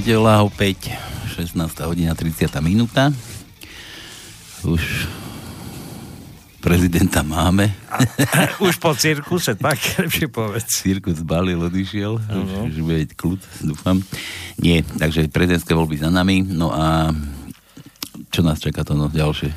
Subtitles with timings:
[0.00, 0.96] Nedela opäť,
[1.36, 1.60] 16.
[1.84, 2.48] hodina 30.
[2.64, 3.12] minúta.
[4.64, 4.80] Už
[6.56, 7.68] prezidenta máme.
[8.64, 10.72] Už po cirkuse, tak lepšie povedz.
[10.72, 12.32] Cirkus balil, odišiel, uh-huh.
[12.32, 14.00] už, už bude kľud, dúfam.
[14.56, 17.12] Nie, takže prezidentské voľby za nami, no a
[18.32, 19.52] čo nás čaká to no, ďalšie?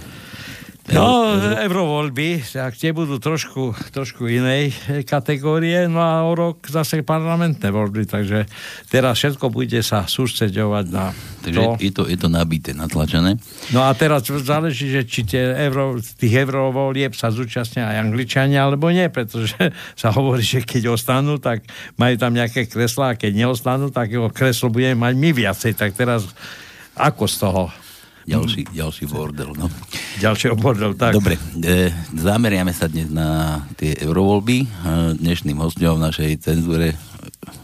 [0.91, 4.75] No, eurovoľby, tak tie budú trošku, trošku inej
[5.07, 8.43] kategórie, no a o rok zase parlamentné voľby, takže
[8.91, 11.71] teraz všetko bude sa sústreďovať na takže to.
[11.79, 13.39] Je to, je to nabité, natlačené.
[13.71, 18.91] No a teraz záleží, že či tie euro, tých eurovolieb sa zúčastnia aj Angličania, alebo
[18.91, 19.55] nie, pretože
[20.02, 21.63] sa hovorí, že keď ostanú, tak
[21.95, 25.95] majú tam nejaké kreslá, a keď neostanú, tak jeho kreslo budeme mať my viacej, tak
[25.95, 26.27] teraz
[26.99, 27.63] ako z toho
[28.27, 29.67] ďalší, ďalší bordel, no.
[30.19, 31.16] Ďalší bordel, tak.
[31.16, 34.57] Dobre, e, zameriame sa dnes na tie eurovoľby.
[34.63, 34.67] E,
[35.19, 36.95] dnešným hostom v našej cenzúre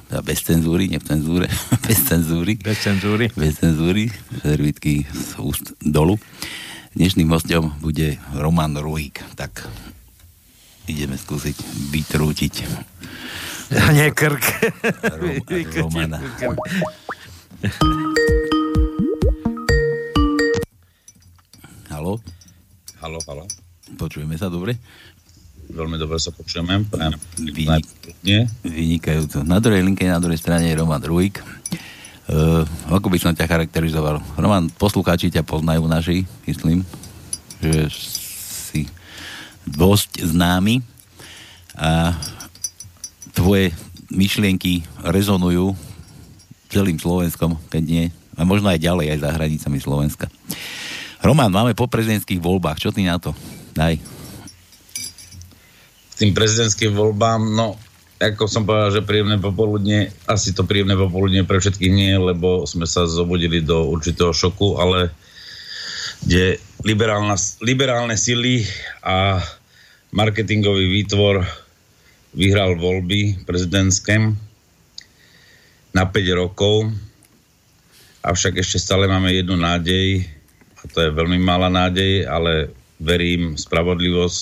[0.09, 1.45] teda bez cenzúry, nie v cenzúre,
[1.87, 2.57] bez cenzúry.
[2.57, 3.29] Bez cenzúry.
[3.37, 4.09] Bez cenzúry,
[4.41, 6.17] servitky z úst dolu.
[6.97, 9.21] Dnešným hostom bude Roman Ruhík.
[9.37, 9.69] Tak
[10.89, 11.53] ideme skúsiť
[11.93, 12.53] vytrútiť.
[13.93, 14.43] Nie krk.
[15.85, 16.17] Romana.
[21.99, 22.15] Halo?
[23.03, 23.43] Halo, halo.
[23.99, 24.79] Počujeme sa dobre?
[25.67, 26.87] Veľmi dobre sa počujeme.
[27.35, 27.83] Vynik,
[28.63, 29.43] vynikajúco.
[29.43, 31.43] Na druhej linke, na druhej strane je Roman Ruik.
[32.31, 34.23] Uh, ako by som ťa charakterizoval?
[34.39, 36.87] Roman, poslucháči ťa poznajú naši, myslím,
[37.59, 38.87] že si
[39.67, 40.79] dosť známy
[41.75, 42.15] a
[43.35, 43.75] tvoje
[44.07, 45.75] myšlienky rezonujú
[46.71, 48.05] celým Slovenskom, keď nie,
[48.39, 50.31] a možno aj ďalej, aj za hranicami Slovenska.
[51.19, 52.79] Roman, máme po prezidentských voľbách.
[52.79, 53.35] Čo ty na to?
[53.75, 53.99] Daj.
[56.15, 57.75] Tým prezidentským voľbám, no,
[58.19, 62.83] ako som povedal, že príjemné popoludne, asi to príjemné popoludne pre všetkých nie, lebo sme
[62.83, 65.11] sa zobudili do určitého šoku, ale
[66.23, 66.59] kde
[67.63, 68.67] liberálne sily
[69.03, 69.39] a
[70.11, 71.47] marketingový výtvor
[72.35, 74.19] vyhral voľby prezidentské
[75.95, 76.91] na 5 rokov,
[78.19, 80.38] avšak ešte stále máme jednu nádej,
[80.79, 84.41] a to je veľmi malá nádej, ale verím spravodlivosť,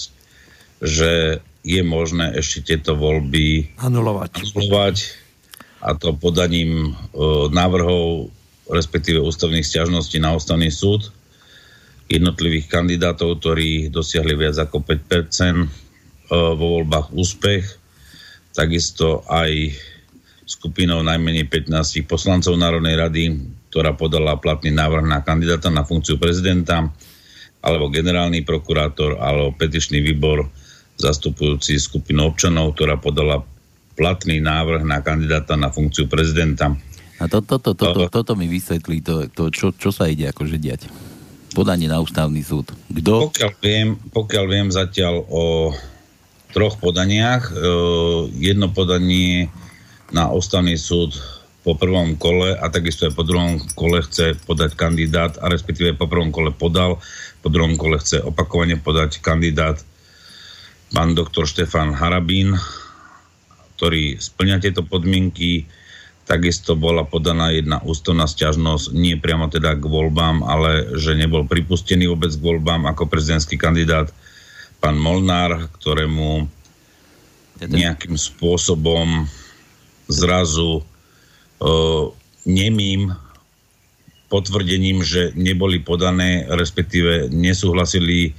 [0.81, 4.45] že je možné ešte tieto voľby anulovať.
[4.45, 4.95] anulovať
[5.81, 7.19] a to podaním e,
[7.53, 8.33] návrhov,
[8.69, 11.13] respektíve ústavných stiažností na ústavný súd
[12.07, 15.67] jednotlivých kandidátov, ktorí dosiahli viac ako 5% e,
[16.31, 17.63] vo voľbách úspech.
[18.55, 19.75] Takisto aj
[20.47, 23.23] skupinou najmenej 15 poslancov Národnej rady
[23.77, 26.89] ktorá podala platný návrh na kandidáta na funkciu prezidenta,
[27.61, 30.49] alebo generálny prokurátor, alebo petičný výbor
[30.97, 33.45] zastupujúci skupinu občanov, ktorá podala
[33.93, 36.73] platný návrh na kandidáta na funkciu prezidenta.
[37.21, 40.25] A to, to, to, to, to, toto mi vysvetlí, to, to čo, čo sa ide
[40.33, 40.89] akože diať.
[41.53, 42.73] Podanie na ústavný súd.
[42.89, 43.29] Kto?
[43.29, 45.69] Pokiaľ viem, pokiaľ viem zatiaľ o
[46.49, 47.53] troch podaniach,
[48.41, 49.53] jedno podanie
[50.09, 51.36] na ústavný súd
[51.67, 56.07] po prvom kole a takisto aj po druhom kole chce podať kandidát, a respektíve po
[56.07, 57.03] prvom kole podal,
[57.43, 59.75] po druhom kole chce opakovane podať kandidát
[60.95, 62.55] pán doktor Štefan Harabín,
[63.75, 65.67] ktorý splňa tieto podmienky.
[66.23, 72.07] Takisto bola podaná jedna ústavná stiažnosť, nie priamo teda k voľbám, ale že nebol pripustený
[72.07, 74.07] vôbec k voľbám ako prezidentský kandidát
[74.79, 76.47] pán Molnár, ktorému
[77.59, 79.27] nejakým spôsobom
[80.07, 80.87] zrazu
[82.45, 83.11] nemým
[84.27, 88.35] potvrdením, že neboli podané, respektíve nesúhlasili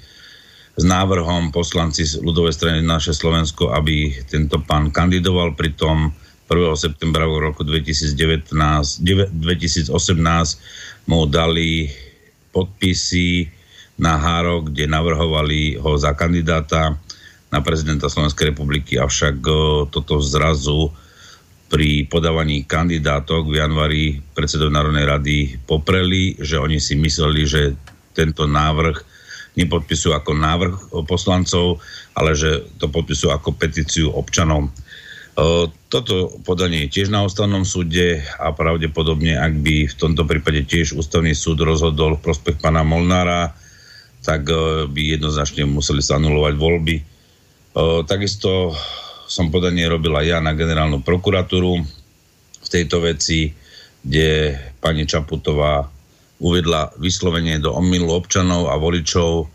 [0.78, 5.58] s návrhom poslanci z ľudovej strany naše Slovensko, aby tento pán kandidoval.
[5.58, 6.14] Pritom
[6.46, 6.76] 1.
[6.78, 8.54] septembra roku 2019,
[9.02, 9.90] 2018
[11.10, 11.90] mu dali
[12.54, 13.48] podpisy
[13.98, 16.94] na Háro, kde navrhovali ho za kandidáta
[17.50, 19.40] na prezidenta Slovenskej republiky, avšak
[19.90, 20.92] toto zrazu
[21.68, 25.36] pri podávaní kandidátok v januári predsedov Národnej rady
[25.68, 27.76] popreli, že oni si mysleli, že
[28.16, 28.96] tento návrh
[29.60, 30.74] nepodpisujú ako návrh
[31.04, 31.84] poslancov,
[32.16, 34.72] ale že to podpisujú ako petíciu občanov.
[35.92, 40.98] Toto podanie je tiež na ústavnom súde a pravdepodobne, ak by v tomto prípade tiež
[40.98, 43.54] ústavný súd rozhodol v prospech pána Molnára,
[44.26, 44.50] tak
[44.90, 46.96] by jednoznačne museli sa anulovať voľby.
[48.10, 48.74] Takisto
[49.28, 51.84] som podanie robila ja na generálnu prokuratúru
[52.58, 53.52] v tejto veci,
[54.00, 55.84] kde pani Čaputová
[56.40, 59.52] uvedla vyslovenie do omylu občanov a voličov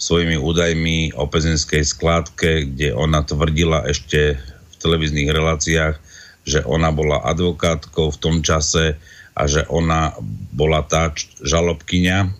[0.00, 6.00] svojimi údajmi o pezinskej skládke, kde ona tvrdila ešte v televíznych reláciách,
[6.48, 8.96] že ona bola advokátkou v tom čase
[9.36, 10.16] a že ona
[10.56, 11.12] bola tá
[11.44, 12.32] žalobkyňa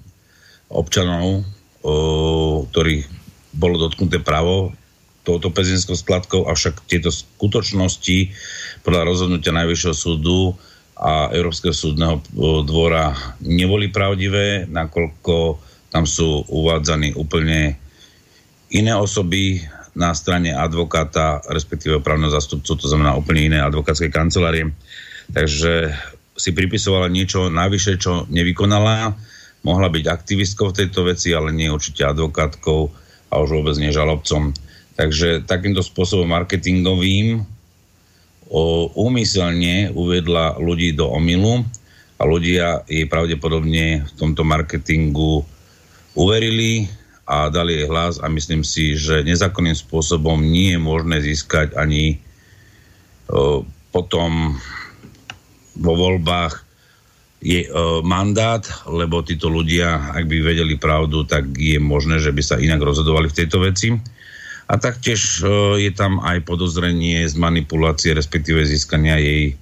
[0.73, 1.45] občanov,
[2.73, 3.05] ktorých
[3.53, 4.73] bolo dotknuté právo
[5.31, 8.35] touto pezinskou skladkou, avšak tieto skutočnosti
[8.83, 10.59] podľa rozhodnutia Najvyššieho súdu
[10.99, 12.19] a Európskeho súdneho
[12.67, 17.79] dvora neboli pravdivé, nakoľko tam sú uvádzaní úplne
[18.71, 19.63] iné osoby
[19.95, 24.71] na strane advokáta, respektíve právneho zastupcu, to znamená úplne iné advokátske kancelárie.
[25.31, 25.91] Takže
[26.39, 29.13] si pripisovala niečo navyše, čo nevykonala.
[29.67, 32.81] Mohla byť aktivistkou v tejto veci, ale nie určite advokátkou
[33.31, 34.55] a už vôbec nie žalobcom.
[34.99, 37.43] Takže takýmto spôsobom marketingovým
[38.51, 41.63] o, úmyselne uvedla ľudí do omilu
[42.21, 45.47] a ľudia jej pravdepodobne v tomto marketingu
[46.19, 46.91] uverili
[47.25, 52.19] a dali jej hlas a myslím si, že nezákonným spôsobom nie je možné získať ani
[53.31, 53.63] o,
[53.95, 54.59] potom
[55.79, 56.67] vo voľbách
[57.41, 62.43] je o, mandát, lebo títo ľudia, ak by vedeli pravdu, tak je možné, že by
[62.45, 63.89] sa inak rozhodovali v tejto veci.
[64.71, 65.43] A taktiež
[65.83, 69.59] je tam aj podozrenie z manipulácie, respektíve získania jej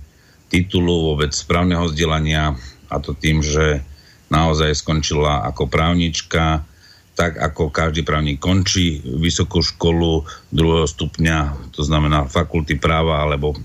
[0.52, 2.52] titulu vôbec správneho vzdelania
[2.93, 3.81] a to tým, že
[4.28, 6.60] naozaj skončila ako právnička,
[7.16, 13.56] tak ako každý právnik končí vysokú školu druhého stupňa, to znamená fakulty práva alebo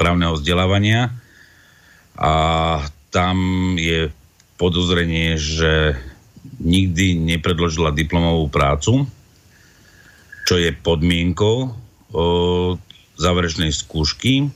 [0.00, 1.12] právneho vzdelávania.
[2.16, 2.32] A
[3.12, 3.36] tam
[3.76, 4.08] je
[4.56, 5.94] podozrenie, že
[6.58, 9.06] nikdy nepredložila diplomovú prácu,
[10.48, 11.68] čo je podmienkou o,
[13.20, 14.48] záverečnej skúšky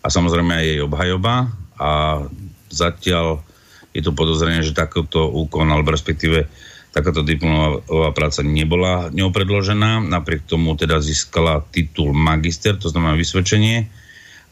[0.00, 1.52] a samozrejme aj jej obhajoba.
[1.76, 2.24] A
[2.72, 3.44] zatiaľ
[3.92, 6.48] je to podozrenie, že takýto úkon alebo respektíve
[6.96, 13.90] takáto diplomová práca nebola ňou predložená, napriek tomu teda získala titul magister, to znamená vysvedčenie.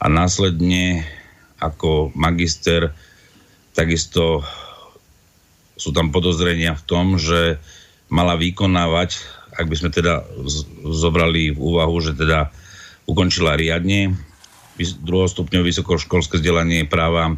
[0.03, 1.09] A následne
[1.57, 2.93] ako magister
[3.73, 4.45] takisto
[5.79, 7.57] sú tam podozrenia v tom, že
[8.13, 10.25] mala vykonávať ak by sme teda
[10.89, 12.49] zobrali v úvahu, že teda
[13.05, 14.17] ukončila riadne
[14.81, 17.37] druhostupňové vysokoškolské vzdelanie práva,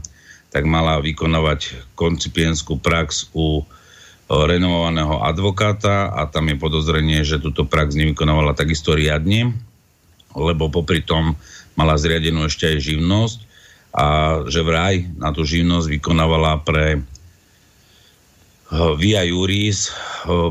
[0.54, 3.66] tak mala vykonávať koncipienskú prax u
[4.30, 9.52] renovovaného advokáta a tam je podozrenie, že túto prax nevykonávala takisto riadne,
[10.32, 11.36] lebo popri tom
[11.74, 13.38] mala zriadenú ešte aj živnosť
[13.94, 14.06] a
[14.48, 17.02] že vraj na tú živnosť vykonávala pre
[18.98, 19.94] via juris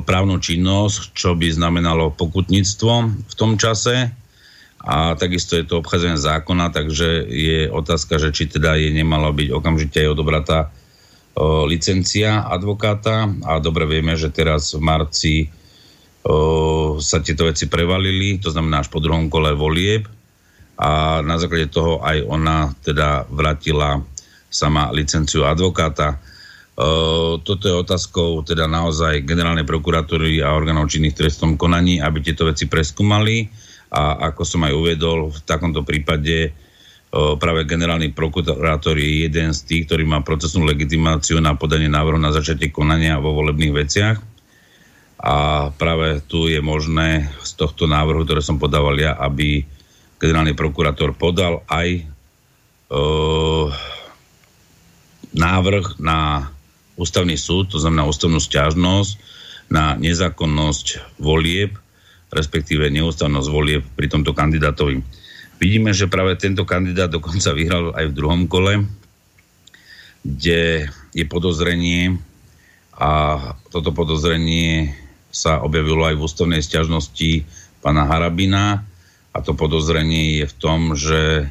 [0.07, 2.93] právnu činnosť, čo by znamenalo pokutníctvo
[3.27, 4.15] v tom čase.
[4.83, 9.47] A takisto je to obchádzanie zákona, takže je otázka, že či teda je nemalo byť
[9.55, 10.59] okamžite aj odobratá
[11.67, 13.31] licencia advokáta.
[13.47, 15.35] A dobre vieme, že teraz v marci
[16.99, 20.07] sa tieto veci prevalili, to znamená až po druhom kole volieb.
[20.79, 24.03] A na základe toho aj ona teda vrátila
[24.51, 26.19] sama licenciu advokáta.
[26.73, 32.49] Uh, toto je otázkou teda naozaj generálnej prokuratúry a orgánov činných trestom konaní, aby tieto
[32.49, 33.45] veci preskúmali.
[33.93, 39.59] A ako som aj uvedol, v takomto prípade uh, práve generálny prokurátor je jeden z
[39.69, 44.18] tých, ktorý má procesnú legitimáciu na podanie návrhu na začiatie konania vo volebných veciach.
[45.21, 49.61] A práve tu je možné z tohto návrhu, ktoré som podával ja, aby
[50.18, 52.01] generálny prokurátor podal aj
[52.89, 53.69] uh,
[55.37, 56.49] návrh na
[56.95, 59.18] ústavný súd, to znamená ústavnú stiažnosť
[59.71, 61.73] na nezákonnosť volieb,
[62.30, 65.02] respektíve neústavnosť volieb pri tomto kandidátovi.
[65.62, 68.83] Vidíme, že práve tento kandidát dokonca vyhral aj v druhom kole,
[70.26, 72.18] kde je podozrenie
[72.94, 73.38] a
[73.73, 74.94] toto podozrenie
[75.33, 77.45] sa objavilo aj v ústavnej stiažnosti
[77.81, 78.85] pána Harabina
[79.33, 81.50] a to podozrenie je v tom, že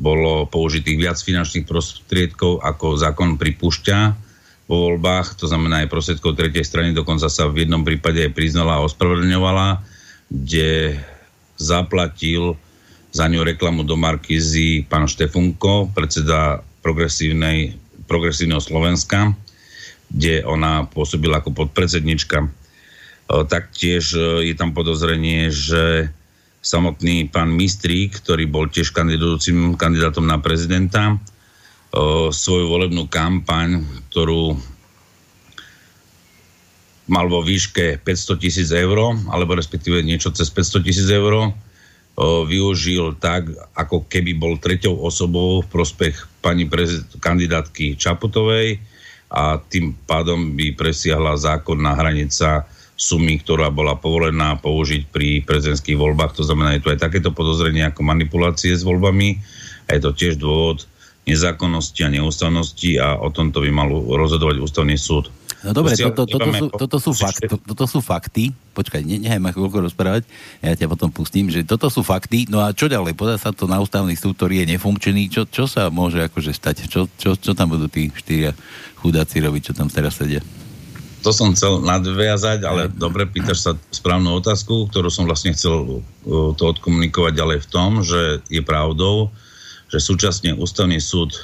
[0.00, 4.29] bolo použitých viac finančných prostriedkov, ako zákon pripúšťa
[4.70, 8.78] vo voľbách, to znamená aj prostriedkov tretej strany, dokonca sa v jednom prípade aj priznala
[8.78, 9.82] a ospravedlňovala,
[10.30, 10.94] kde
[11.58, 12.54] zaplatil
[13.10, 19.34] za ňu reklamu do Markízy pán Štefunko, predseda progresívneho Slovenska,
[20.06, 22.46] kde ona pôsobila ako podpredsednička.
[23.30, 26.10] Taktiež e, je tam podozrenie, že
[26.62, 31.18] samotný pán Mistrík, ktorý bol tiež kandidujúcim kandidátom na prezidenta,
[32.30, 34.54] svoju volebnú kampaň, ktorú
[37.10, 41.50] mal vo výške 500 tisíc eur, alebo respektíve niečo cez 500 tisíc eur,
[42.20, 48.78] využil tak, ako keby bol treťou osobou v prospech pani prezid- kandidátky Čaputovej
[49.30, 52.66] a tým pádom by presiahla zákonná hranica
[53.00, 56.36] sumy, ktorá bola povolená použiť pri prezidentských voľbách.
[56.36, 59.40] To znamená, je tu aj takéto podozrenie ako manipulácie s voľbami
[59.88, 60.84] A je to tiež dôvod
[61.28, 65.28] nezákonnosti a neústavnosti a o tomto by mal rozhodovať ústavný súd.
[65.60, 68.56] No dobre, toto, toto, sú, toto, sú fakt, to, toto sú fakty.
[68.72, 70.24] Počkaj, ne, nechaj ma chvíľko rozprávať,
[70.64, 72.48] ja ťa potom pustím, že toto sú fakty.
[72.48, 73.12] No a čo ďalej?
[73.12, 75.28] Podá sa to na ústavný súd, ktorý je nefunkčný.
[75.28, 76.88] Čo, čo sa môže akože stať?
[76.88, 78.56] Čo, čo, čo tam budú tí štyria
[79.04, 80.40] chudáci robiť, čo tam teraz sedia?
[81.20, 86.56] To som chcel nadviazať, ale dobre, pýtaš sa správnu otázku, ktorú som vlastne chcel uh,
[86.56, 89.28] to odkomunikovať ďalej v tom, že je pravdou,
[89.90, 91.34] že súčasne ústavný súd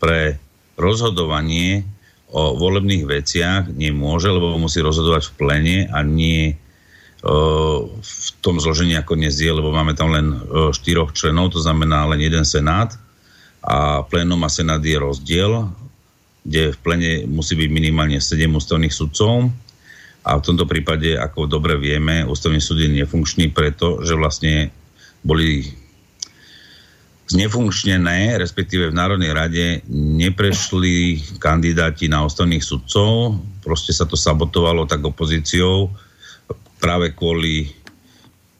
[0.00, 0.40] pre
[0.80, 1.84] rozhodovanie
[2.32, 6.56] o volebných veciach nemôže, lebo musí rozhodovať v plene a nie
[7.22, 10.42] v tom zložení, ako dnes je, lebo máme tam len
[10.74, 12.98] štyroch členov, to znamená len jeden senát
[13.62, 15.70] a plénom a senát je rozdiel,
[16.42, 19.54] kde v plene musí byť minimálne 7 ústavných sudcov
[20.26, 24.74] a v tomto prípade, ako dobre vieme, ústavný súd je nefunkčný preto, že vlastne
[25.22, 25.70] boli
[27.32, 35.00] znefunkčnené, respektíve v Národnej rade neprešli kandidáti na ústavných sudcov, proste sa to sabotovalo tak
[35.00, 35.88] opozíciou
[36.82, 37.72] práve kvôli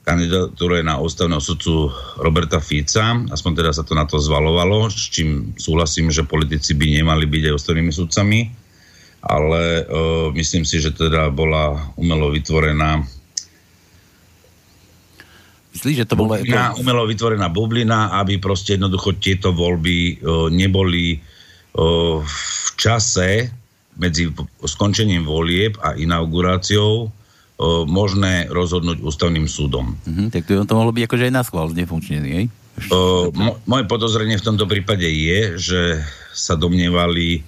[0.03, 5.55] kandidatúre na ústavného sudcu Roberta Fica, aspoň teda sa to na to zvalovalo, s čím
[5.55, 8.41] súhlasím, že politici by nemali byť aj ústavnými sudcami,
[9.23, 13.07] ale uh, myslím si, že teda bola umelo vytvorená
[15.83, 16.39] Myslíš, že to bolo...
[16.39, 21.19] Bublina, umelo vytvorená bublina, aby proste jednoducho tieto voľby o, neboli
[21.75, 23.51] o, v čase
[23.99, 24.31] medzi
[24.63, 27.11] skončením volieb a inauguráciou o,
[27.83, 29.99] možné rozhodnúť ústavným súdom.
[30.07, 32.47] Mm-hmm, tak to, to mohlo byť akože aj na schvál znefunkčnený, hej?
[32.87, 35.99] O, mo, moje podozrenie v tomto prípade je, že
[36.31, 37.43] sa domnievali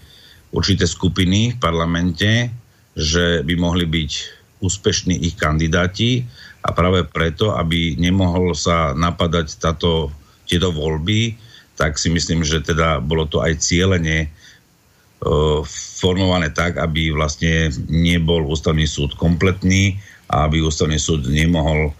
[0.50, 2.50] určité skupiny v parlamente,
[2.98, 4.10] že by mohli byť
[4.58, 6.26] úspešní ich kandidáti
[6.64, 10.08] a práve preto, aby nemohol sa napadať táto,
[10.48, 11.36] tieto voľby,
[11.76, 15.60] tak si myslím, že teda bolo to aj cieľene uh,
[16.00, 20.00] formované tak, aby vlastne nebol ústavný súd kompletný
[20.32, 21.94] a aby ústavný súd nemohol uh,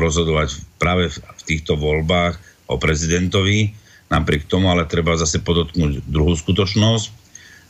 [0.00, 2.40] rozhodovať práve v, týchto voľbách
[2.72, 3.76] o prezidentovi.
[4.08, 7.06] Napriek tomu ale treba zase podotknúť druhú skutočnosť,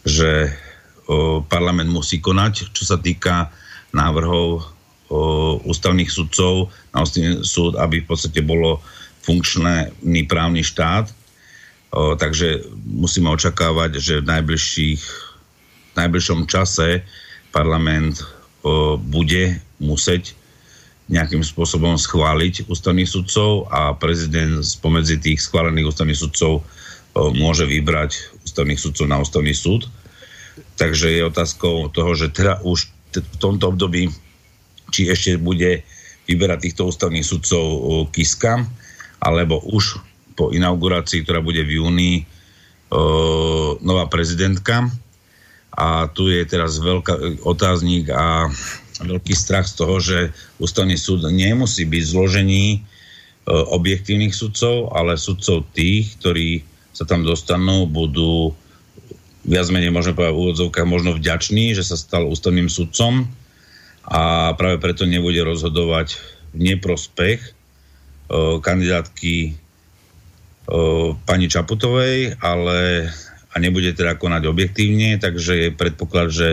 [0.06, 3.50] že uh, parlament musí konať, čo sa týka
[3.90, 4.78] návrhov
[5.66, 8.78] ústavných sudcov na ústavný súd, aby v podstate bolo
[9.26, 11.10] funkčný právny štát.
[11.90, 15.02] O, takže musíme očakávať, že v najbližších,
[15.90, 17.02] v najbližšom čase
[17.50, 18.22] parlament
[18.62, 20.38] o, bude musieť
[21.10, 28.38] nejakým spôsobom schváliť ústavných sudcov a prezident spomedzi tých schválených ústavných sudcov o, môže vybrať
[28.46, 29.90] ústavných sudcov na ústavný súd.
[30.78, 34.14] Takže je otázkou toho, že teda už v tomto období
[34.90, 35.86] či ešte bude
[36.26, 37.64] vyberať týchto ústavných sudcov
[38.14, 38.62] Kiska,
[39.22, 39.98] alebo už
[40.38, 42.12] po inaugurácii, ktorá bude v júni,
[43.82, 44.90] nová prezidentka.
[45.70, 48.50] A tu je teraz veľká otáznik a
[49.00, 50.18] veľký strach z toho, že
[50.58, 52.82] ústavný súd nemusí byť zložení
[53.48, 58.52] objektívnych sudcov, ale sudcov tých, ktorí sa tam dostanú, budú
[59.46, 63.24] viac menej, môžeme povedať v úvodzovkách, možno vďační, že sa stal ústavným sudcom
[64.10, 66.18] a práve preto nebude rozhodovať
[66.50, 73.08] v neprospech uh, kandidátky uh, pani Čaputovej, ale
[73.50, 76.48] a nebude teda konať objektívne, takže je predpoklad, že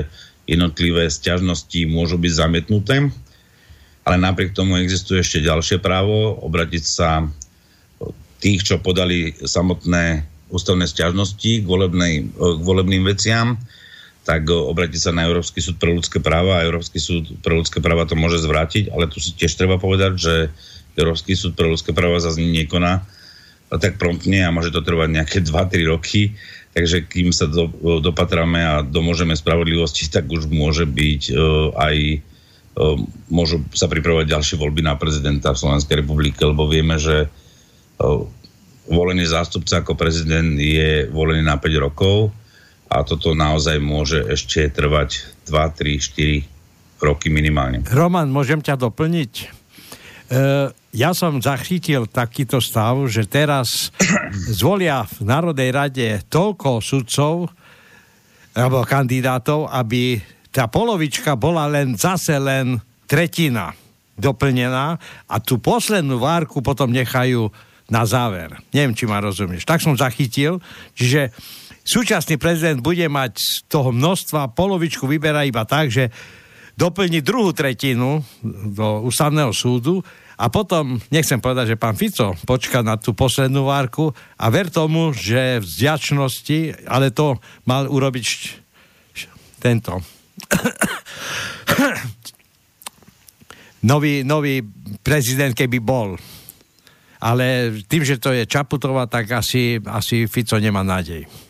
[0.50, 3.14] jednotlivé sťažnosti môžu byť zamietnuté.
[4.08, 7.28] Ale napriek tomu existuje ešte ďalšie právo obratiť sa
[8.40, 13.60] tých, čo podali samotné ústavné sťažnosti k, volebnej, k volebným veciam,
[14.28, 18.04] tak obrátiť sa na Európsky súd pre ľudské práva a Európsky súd pre ľudské práva
[18.04, 20.34] to môže zvrátiť, ale tu si tiež treba povedať, že
[21.00, 23.08] Európsky súd pre ľudské práva zase nekoná
[23.76, 26.36] tak promptne a môže to trvať nejaké 2-3 roky,
[26.72, 27.68] takže kým sa do,
[28.00, 32.96] dopatráme a domôžeme spravodlivosti, tak už môže byť uh, aj uh,
[33.28, 38.24] môžu sa pripravovať ďalšie voľby na prezidenta v Slovenskej republike, lebo vieme, že uh,
[38.88, 42.32] volený zástupca ako prezident je volený na 5 rokov,
[42.88, 46.48] a toto naozaj môže ešte trvať 2, 3,
[47.00, 47.84] 4 roky minimálne.
[47.92, 49.34] Roman, môžem ťa doplniť?
[49.38, 49.46] E,
[50.98, 53.94] ja som zachytil takýto stav, že teraz
[54.58, 57.52] zvolia v Národnej rade toľko sudcov
[58.58, 60.18] alebo kandidátov, aby
[60.50, 63.78] tá polovička bola len zase len tretina
[64.18, 64.98] doplnená
[65.30, 67.54] a tú poslednú várku potom nechajú
[67.88, 68.52] na záver.
[68.74, 69.64] Neviem, či ma rozumieš.
[69.64, 70.60] Tak som zachytil.
[70.98, 71.32] Čiže
[71.88, 76.12] súčasný prezident bude mať z toho množstva, polovičku vyberá iba tak, že
[76.78, 80.04] doplniť druhú tretinu do ústavného súdu
[80.38, 85.10] a potom, nechcem povedať, že pán Fico počka na tú poslednú várku a ver tomu,
[85.16, 88.26] že v zďačnosti, ale to mal urobiť
[89.58, 89.98] tento
[93.90, 94.62] nový, nový
[95.02, 96.14] prezident, keby bol.
[97.18, 101.47] Ale tým, že to je Čaputová, tak asi, asi Fico nemá nádej.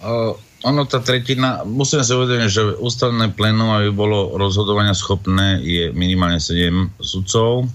[0.00, 0.32] Uh,
[0.64, 6.40] ono, tá tretina, musíme sa uvedomiť, že ústavné plénum, aby bolo rozhodovania schopné, je minimálne
[6.40, 7.68] 7 sudcov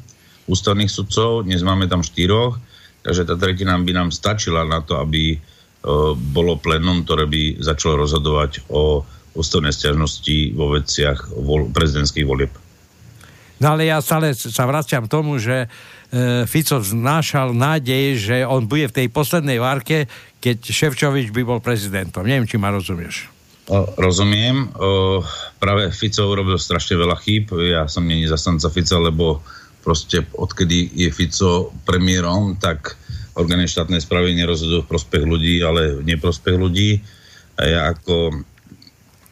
[0.45, 2.57] ústavných sudcov, dnes máme tam štyroch,
[3.01, 5.37] takže tá tretina by nám stačila na to, aby e,
[6.33, 9.01] bolo plénum, ktoré by začalo rozhodovať o
[9.35, 12.53] ústavnej stiažnosti vo veciach vol, prezidentských volieb.
[13.59, 15.67] No ale ja stále sa vraciam tomu, že e,
[16.43, 20.11] Fico znášal nádej, že on bude v tej poslednej várke,
[20.43, 22.27] keď Ševčovič by bol prezidentom.
[22.27, 23.31] Neviem, či ma rozumieš.
[23.71, 24.69] O, rozumiem.
[24.75, 25.23] O,
[25.57, 27.55] práve Fico urobil strašne veľa chýb.
[27.55, 29.39] Ja som není zastanca Fica, lebo
[29.81, 32.99] proste odkedy je Fico premiérom, tak
[33.39, 36.99] orgány štátnej správy nerozhodujú v prospech ľudí, ale v neprospech ľudí.
[37.55, 38.43] A ja ako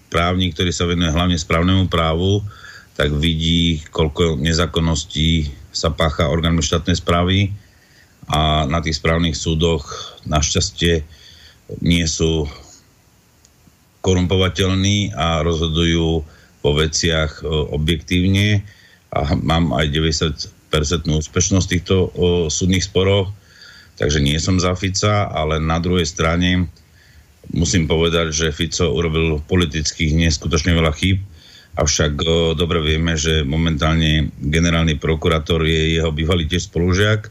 [0.08, 2.46] právnik, ktorý sa venuje hlavne správnemu právu,
[2.94, 7.50] tak vidí, koľko nezákonností sa pácha orgánmi štátnej správy
[8.30, 11.02] a na tých správnych súdoch našťastie
[11.82, 12.46] nie sú
[14.04, 16.22] korumpovateľní a rozhodujú
[16.64, 18.62] vo veciach e, objektívne.
[19.16, 23.32] A mám aj 90% úspešnosť týchto o, súdnych sporoch,
[23.96, 26.68] takže nie som za Fica, ale na druhej strane
[27.54, 31.24] musím povedať, že Fico urobil politických neskutočne veľa chýb,
[31.74, 37.30] avšak o, dobre vieme, že momentálne generálny prokurátor je jeho bývalý tiež spolužiak,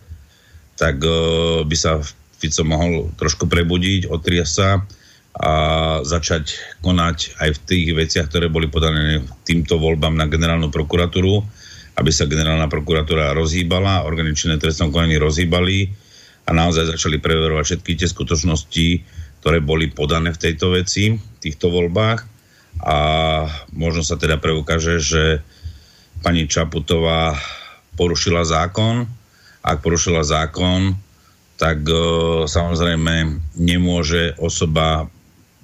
[0.76, 2.02] tak o, by sa
[2.42, 4.82] Fico mohol trošku prebudiť, otria sa
[5.32, 5.52] a
[6.04, 11.40] začať konať aj v tých veciach, ktoré boli podané týmto voľbám na generálnu prokuratúru
[12.00, 15.92] aby sa generálna prokuratúra rozhýbala, organičné trestnom konaní rozhýbali
[16.48, 18.88] a naozaj začali preverovať všetky tie skutočnosti,
[19.44, 22.31] ktoré boli podané v tejto veci, v týchto voľbách
[22.80, 22.96] a
[23.74, 25.44] možno sa teda preukáže, že
[26.24, 27.36] pani Čaputová
[27.98, 29.04] porušila zákon.
[29.62, 30.96] Ak porušila zákon,
[31.60, 31.94] tak e,
[32.48, 35.06] samozrejme nemôže osoba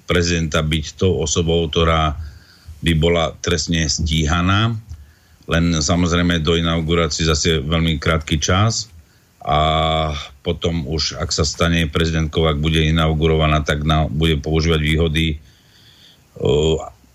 [0.05, 2.15] prezidenta byť tou osobou, ktorá
[2.79, 4.79] by bola trestne stíhaná
[5.49, 8.93] len samozrejme do inaugurácie zase veľmi krátky čas
[9.41, 10.13] a
[10.45, 15.41] potom už, ak sa stane prezidentkou, ak bude inaugurovaná, tak na, bude používať výhody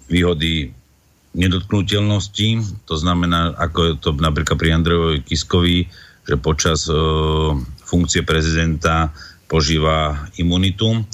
[0.08, 0.70] výhody
[1.34, 5.90] nedotknutelnosti, to znamená, ako je to napríklad pri Andrejovi Kiskovi,
[6.24, 6.86] že počas
[7.84, 9.10] funkcie prezidenta
[9.50, 11.04] požíva imunitu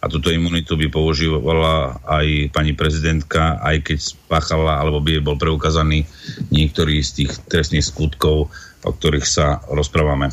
[0.00, 6.08] a túto imunitu by používala aj pani prezidentka, aj keď spáchala, alebo by bol preukázaný
[6.50, 8.48] niektorý z tých trestných skutkov,
[8.80, 10.32] o ktorých sa rozprávame.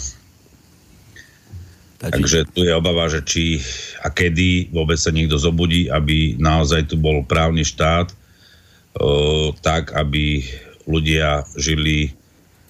[1.98, 2.46] Takže...
[2.54, 3.58] Tu je obava, že či
[4.06, 10.46] a kedy vôbec sa niekto zobudí, aby naozaj tu bol právny štát, o, tak, aby
[10.86, 12.14] ľudia žili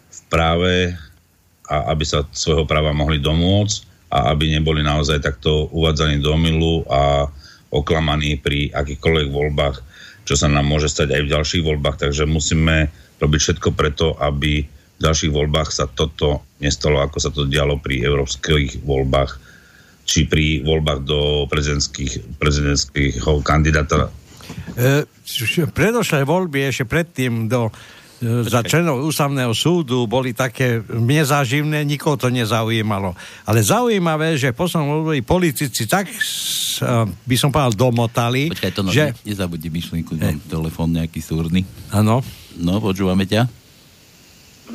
[0.07, 0.95] v práve
[1.67, 3.83] a aby sa svojho práva mohli domôcť
[4.15, 7.27] a aby neboli naozaj takto uvádzaní do milu a
[7.67, 9.77] oklamaní pri akýchkoľvek voľbách,
[10.23, 11.99] čo sa nám môže stať aj v ďalších voľbách.
[11.99, 12.87] Takže musíme
[13.19, 14.63] robiť všetko preto, aby
[14.97, 19.37] v ďalších voľbách sa toto nestalo, ako sa to dialo pri európskych voľbách,
[20.09, 24.09] či pri voľbách do prezidentských, prezidentských kandidáta.
[24.73, 25.05] E,
[25.69, 27.69] predošlé voľby ešte predtým do
[28.21, 33.13] za členov ústavného súdu boli také nezáživné, nikoho to nezaujímalo.
[33.45, 36.09] Ale zaujímavé, že v poslednom období politici tak
[37.29, 39.13] by som povedal domotali, Počkaj, to no, že...
[39.13, 40.41] Ne, nezabudni myšlienku, ne.
[40.49, 41.61] telefón nejaký súrny.
[41.93, 42.25] Áno.
[42.57, 43.45] No, počúvame ťa.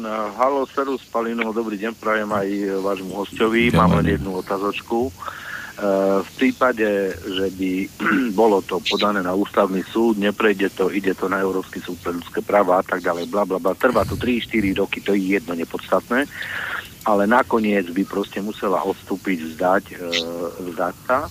[0.01, 2.49] Halo, serus, Palino, dobrý deň, prajem aj
[2.81, 3.69] vášmu hostovi.
[3.77, 5.13] Mám len jednu otázočku.
[6.25, 7.71] V prípade, že by
[8.41, 12.41] bolo to podané na ústavný súd, neprejde to, ide to na Európsky súd pre ľudské
[12.41, 16.25] práva a tak ďalej, bla bla bla, trvá to 3-4 roky, to je jedno nepodstatné,
[17.05, 19.97] ale nakoniec by proste musela odstúpiť, vzdať, e,
[20.73, 21.29] vzdať sa.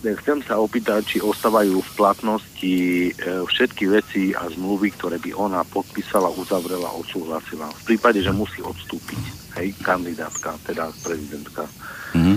[0.00, 2.76] Chcem sa opýtať, či ostávajú v platnosti
[3.08, 3.12] e,
[3.44, 7.68] všetky veci a zmluvy, ktoré by ona podpísala, uzavrela, odsúhlasila.
[7.84, 9.20] V prípade, že musí odstúpiť,
[9.60, 11.68] hej, kandidátka, teda prezidentka.
[12.16, 12.36] Mm-hmm.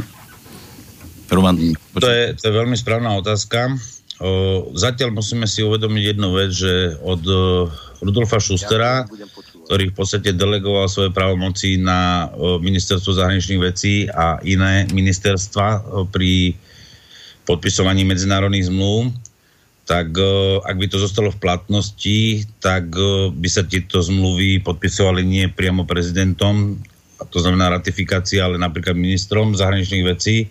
[1.32, 1.56] Roman,
[1.96, 3.80] to, je, to je veľmi správna otázka.
[4.20, 7.72] O, zatiaľ musíme si uvedomiť jednu vec, že od o,
[8.04, 9.08] Rudolfa Schustera,
[9.66, 15.68] ktorý v podstate delegoval svoje právomoci na o, ministerstvo zahraničných vecí a iné ministerstva
[16.12, 16.60] pri
[17.44, 19.12] podpisovaní medzinárodných zmluv,
[19.84, 20.16] tak
[20.64, 22.88] ak by to zostalo v platnosti, tak
[23.36, 26.80] by sa tieto zmluvy podpisovali nie priamo prezidentom,
[27.28, 30.48] to znamená ratifikácia, ale napríklad ministrom zahraničných vecí,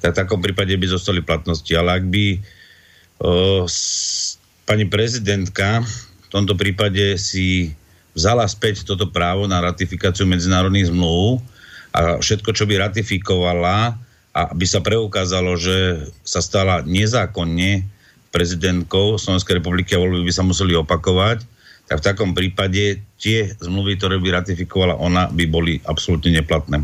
[0.00, 1.70] tak v takom prípade by zostali platnosti.
[1.74, 7.74] Ale ak by uh, s, pani prezidentka v tomto prípade si
[8.14, 11.42] vzala späť toto právo na ratifikáciu medzinárodných zmluv
[11.90, 13.98] a všetko, čo by ratifikovala,
[14.30, 17.82] a by sa preukázalo, že sa stala nezákonne
[18.30, 21.42] prezidentkou Slovenskej republiky a voľby by sa museli opakovať,
[21.90, 26.78] tak v takom prípade tie zmluvy, ktoré by ratifikovala ona, by boli absolútne neplatné.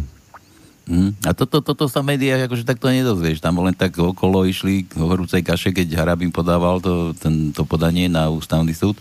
[0.86, 1.18] Mm.
[1.26, 3.42] A toto, toto sa v médiách akože takto nedozvieš.
[3.42, 8.30] Tam len tak okolo išli k horúcej kaše, keď Harabin podával to, ten, podanie na
[8.30, 8.98] ústavný súd.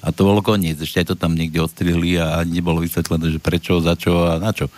[0.00, 0.80] A to bolo koniec.
[0.80, 4.52] Ešte aj to tam niekde odstrihli a nebolo vysvetlené, že prečo, za čo a na
[4.52, 4.72] čo.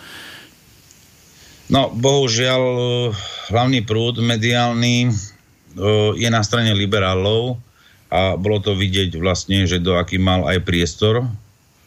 [1.69, 2.61] No, bohužiaľ,
[3.53, 5.13] hlavný prúd mediálny
[6.17, 7.61] je na strane liberálov
[8.09, 11.29] a bolo to vidieť vlastne, že do aký mal aj priestor,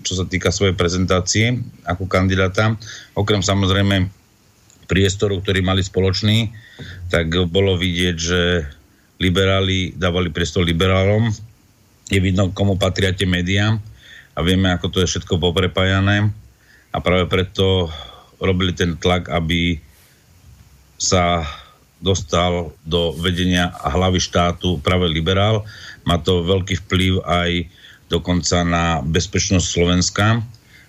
[0.06, 2.78] čo sa týka svojej prezentácie ako kandidáta.
[3.18, 4.06] Okrem samozrejme
[4.86, 6.54] priestoru, ktorý mali spoločný,
[7.10, 8.62] tak bolo vidieť, že
[9.18, 11.26] liberáli dávali priestor liberálom.
[12.06, 13.82] Je vidno, komu patria tie médiá
[14.38, 16.30] a vieme, ako to je všetko poprepájané.
[16.94, 17.90] A práve preto
[18.42, 19.78] robili ten tlak, aby
[20.98, 21.46] sa
[22.02, 25.62] dostal do vedenia hlavy štátu práve liberál.
[26.02, 27.50] Má to veľký vplyv aj
[28.10, 30.42] dokonca na bezpečnosť Slovenska.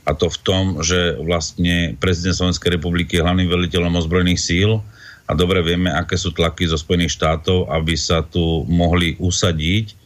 [0.04, 4.82] A to v tom, že vlastne prezident Slovenskej republiky je hlavným veliteľom ozbrojených síl.
[5.30, 10.04] A dobre vieme, aké sú tlaky zo Spojených štátov, aby sa tu mohli usadiť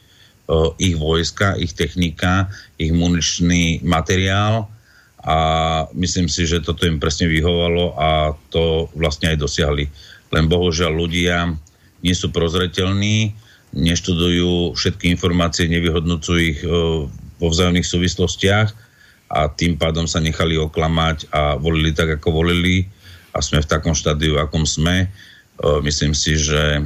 [0.77, 2.47] ich vojska, ich technika,
[2.79, 4.69] ich muničný materiál
[5.27, 5.37] a
[5.91, 9.91] myslím si, že toto im presne vyhovalo a to vlastne aj dosiahli.
[10.31, 11.51] Len bohužiaľ ľudia
[11.99, 13.35] nie sú prozretelní,
[13.75, 16.63] neštudujú všetky informácie, nevyhodnocujú ich
[17.37, 18.71] vo vzájomných súvislostiach
[19.27, 22.87] a tým pádom sa nechali oklamať a volili tak, ako volili
[23.35, 25.11] a sme v takom štádiu, akom sme.
[25.83, 26.79] Myslím si, že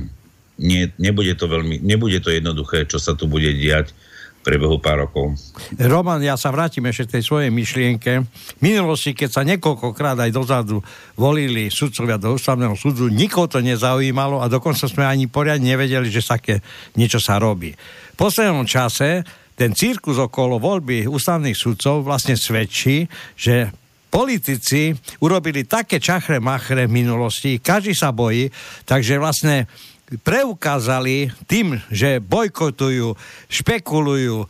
[0.57, 3.93] nie, nebude, to veľmi, nebude to jednoduché, čo sa tu bude diať
[4.41, 5.37] priebehu pár rokov.
[5.77, 8.25] Roman, ja sa vrátim ešte tej svojej myšlienke.
[8.59, 10.81] Minulosti, keď sa niekoľkokrát aj dozadu
[11.13, 16.25] volili sudcovia do ústavného súdu, nikoho to nezaujímalo a dokonca sme ani poriadne nevedeli, že
[16.25, 16.65] také
[16.97, 17.71] niečo sa robí.
[17.71, 19.21] V poslednom čase
[19.53, 23.05] ten cirkus okolo voľby ústavných sudcov vlastne svedčí,
[23.37, 23.69] že
[24.11, 24.91] politici
[25.23, 28.51] urobili také čachre machre v minulosti, každý sa bojí,
[28.83, 29.71] takže vlastne
[30.19, 33.15] preukázali tým, že bojkotujú,
[33.47, 34.47] špekulujú, e,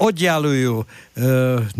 [0.00, 0.88] oddialujú,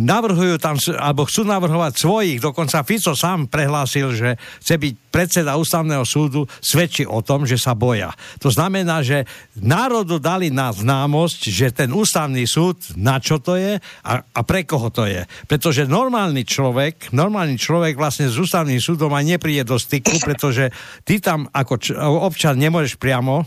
[0.00, 6.08] navrhujú tam, alebo chcú navrhovať svojich, dokonca Fico sám prehlásil, že chce byť predseda ústavného
[6.08, 8.16] súdu, svedčí o tom, že sa boja.
[8.40, 9.28] To znamená, že
[9.60, 14.64] národu dali na známosť, že ten ústavný súd, na čo to je a, a pre
[14.64, 15.28] koho to je.
[15.44, 20.72] Pretože normálny človek, normálny človek vlastne s ústavným súdom aj nepríde do styku, pretože
[21.04, 23.44] ty tam ako č- občan nemôžeš priamo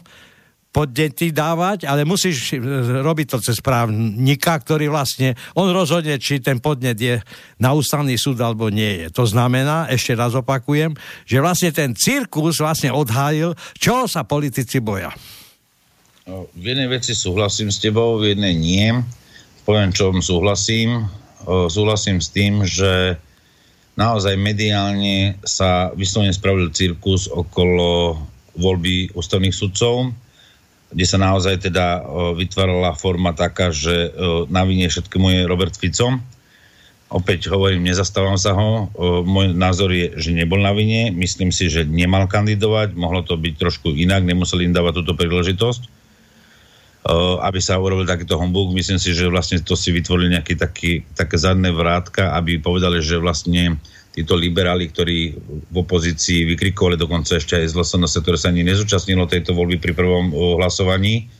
[0.79, 2.63] podnety dávať, ale musíš e,
[3.03, 7.19] robiť to cez právnika, ktorý vlastne, on rozhodne, či ten podnet je
[7.59, 9.07] na ústavný súd alebo nie je.
[9.11, 10.95] To znamená, ešte raz opakujem,
[11.27, 15.11] že vlastne ten cirkus vlastne odhájil, čo sa politici boja.
[16.23, 18.87] No, v jednej veci súhlasím s tebou, v jednej nie.
[19.67, 21.11] Poviem, čom súhlasím.
[21.43, 23.19] Súhlasím s tým, že
[23.99, 28.15] naozaj mediálne sa vyslovene spravil cirkus okolo
[28.55, 30.15] voľby ústavných sudcov
[30.89, 32.01] kde sa naozaj teda
[32.33, 34.09] vytvárala forma taká, že
[34.49, 36.17] na vine všetkému je Robert Fico.
[37.09, 38.89] Opäť hovorím, nezastávam sa ho.
[39.25, 41.09] Môj názor je, že nebol na vine.
[41.09, 42.93] Myslím si, že nemal kandidovať.
[42.93, 44.25] Mohlo to byť trošku inak.
[44.25, 45.99] Nemuseli im dávať túto príležitosť
[47.39, 48.75] aby sa urobil takýto humbug.
[48.75, 50.59] Myslím si, že vlastne to si vytvorili nejaké
[51.15, 53.79] také zadné vrátka, aby povedali, že vlastne
[54.19, 55.31] títo liberáli, ktorí
[55.71, 59.95] v opozícii vykrikovali dokonca ešte aj z LSNS, ktoré sa ani nezúčastnilo tejto voľby pri
[59.95, 61.31] prvom hlasovaní,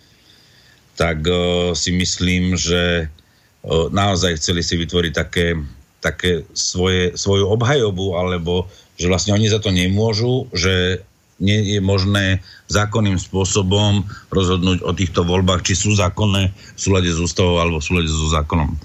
[0.95, 5.59] tak uh, si myslím, že uh, naozaj chceli si vytvoriť také,
[5.99, 11.03] také svoje, svoju obhajobu, alebo že vlastne oni za to nemôžu, že
[11.39, 17.19] nie je možné zákonným spôsobom rozhodnúť o týchto voľbách, či sú zákonné v súlade s
[17.19, 18.75] ústavou alebo v súlade so zákonom.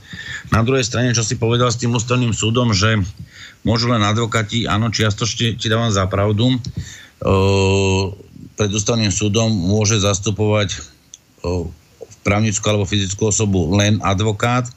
[0.54, 2.94] Na druhej strane, čo si povedal s tým ústavným súdom, že
[3.66, 6.62] môžu len advokáti, áno, čiastočne ti dávam za pravdu,
[8.54, 10.78] pred ústavným súdom môže zastupovať
[12.22, 14.70] právnickú alebo fyzickú osobu len advokát.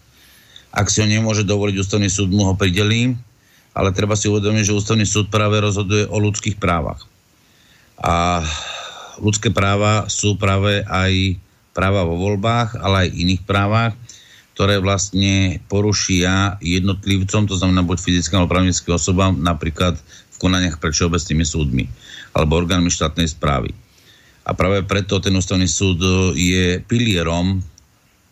[0.73, 3.13] Ak si ho nemôže dovoliť, ústavný súd mu ho pridelí,
[3.77, 7.05] ale treba si uvedomiť, že ústavný súd práve rozhoduje o ľudských právach.
[8.01, 8.41] A
[9.21, 11.37] ľudské práva sú práve aj
[11.77, 13.93] práva vo voľbách, ale aj iných právach,
[14.57, 20.01] ktoré vlastne porušia jednotlivcom, to znamená buď fyzickým alebo právnickým osobám, napríklad
[20.33, 21.85] v konaniach pred všeobecnými súdmi
[22.33, 23.77] alebo orgánmi štátnej správy.
[24.49, 26.01] A práve preto ten ústavný súd
[26.33, 27.61] je pilierom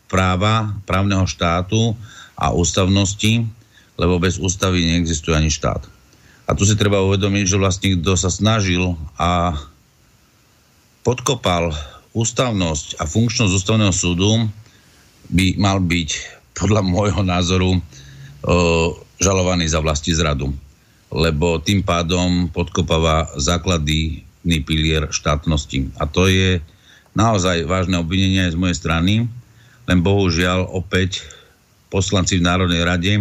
[0.10, 1.94] práva, právneho štátu
[2.34, 3.46] a ústavnosti,
[3.94, 5.86] lebo bez ústavy neexistuje ani štát.
[6.50, 9.62] A tu si treba uvedomiť, že vlastne kto sa snažil a
[11.06, 11.70] podkopal
[12.18, 14.50] ústavnosť a funkčnosť ústavného súdu,
[15.32, 16.10] by mal byť
[16.56, 17.80] podľa môjho názoru
[19.20, 20.54] žalovaný za vlasti zradu.
[21.14, 24.24] Lebo tým pádom podkopáva základný
[24.66, 25.90] pilier štátnosti.
[25.98, 26.60] A to je
[27.16, 29.14] naozaj vážne obvinenie z mojej strany,
[29.86, 31.24] len bohužiaľ opäť
[31.88, 33.14] poslanci v Národnej rade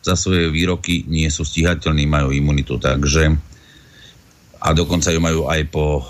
[0.00, 3.34] za svoje výroky nie sú stíhateľní, majú imunitu, takže
[4.62, 6.00] a dokonca ju majú aj po,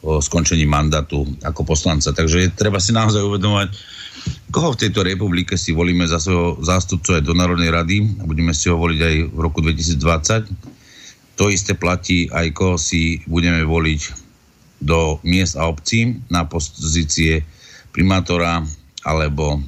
[0.00, 2.10] po skončení mandátu ako poslanca.
[2.10, 3.76] Takže treba si naozaj uvedomať,
[4.50, 8.56] koho v tejto republike si volíme za svojho zástupcu aj do Národnej rady a budeme
[8.56, 11.36] si ho voliť aj v roku 2020.
[11.36, 14.00] To isté platí aj koho si budeme voliť
[14.80, 17.44] do miest a obcí na pozície
[17.92, 18.64] primátora
[19.04, 19.60] alebo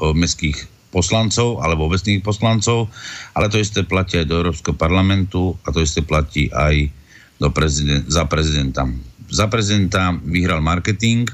[0.00, 2.90] mestských poslancov alebo obecných poslancov,
[3.34, 6.90] ale to isté platí aj do Európskeho parlamentu a to isté platí aj
[7.38, 8.90] do prezident, za prezidenta.
[9.30, 11.30] Za prezidenta vyhral marketing,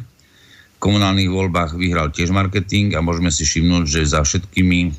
[0.79, 4.93] komunálnych voľbách vyhral tiež marketing a môžeme si všimnúť, že za všetkými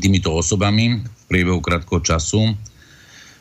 [0.00, 2.54] týmito osobami v priebehu krátkoho času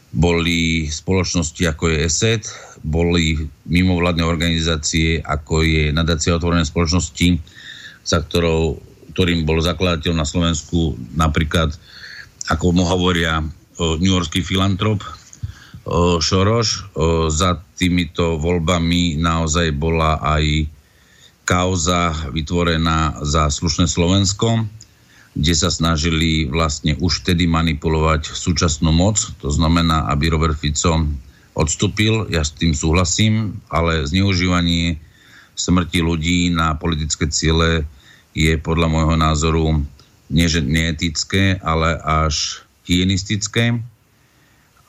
[0.10, 2.43] boli spoločnosti ako je ESET,
[2.82, 3.38] boli
[3.69, 7.38] mimovládne organizácie ako je nadácia otvorené spoločnosti,
[8.01, 11.75] za ktorou ktorým bol zakladateľ na Slovensku napríklad,
[12.47, 13.43] ako mu hovoria,
[13.75, 15.03] New Yorkský filantrop
[16.23, 16.93] Šoroš.
[17.27, 20.71] Za týmito voľbami naozaj bola aj
[21.49, 24.69] kauza vytvorená za slušné Slovensko,
[25.33, 29.17] kde sa snažili vlastne už vtedy manipulovať súčasnú moc.
[29.41, 31.09] To znamená, aby Robert Fico
[31.57, 35.01] odstúpil, ja s tým súhlasím, ale zneužívanie
[35.57, 37.89] smrti ľudí na politické ciele
[38.38, 39.65] je podľa môjho názoru
[40.29, 43.81] nie, neetické, ale až hygienistické.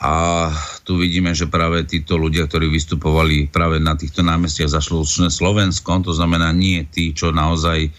[0.01, 0.49] A
[0.81, 6.01] tu vidíme, že práve títo ľudia, ktorí vystupovali práve na týchto námestiach za slušné Slovensko,
[6.01, 7.93] to znamená nie tí, čo naozaj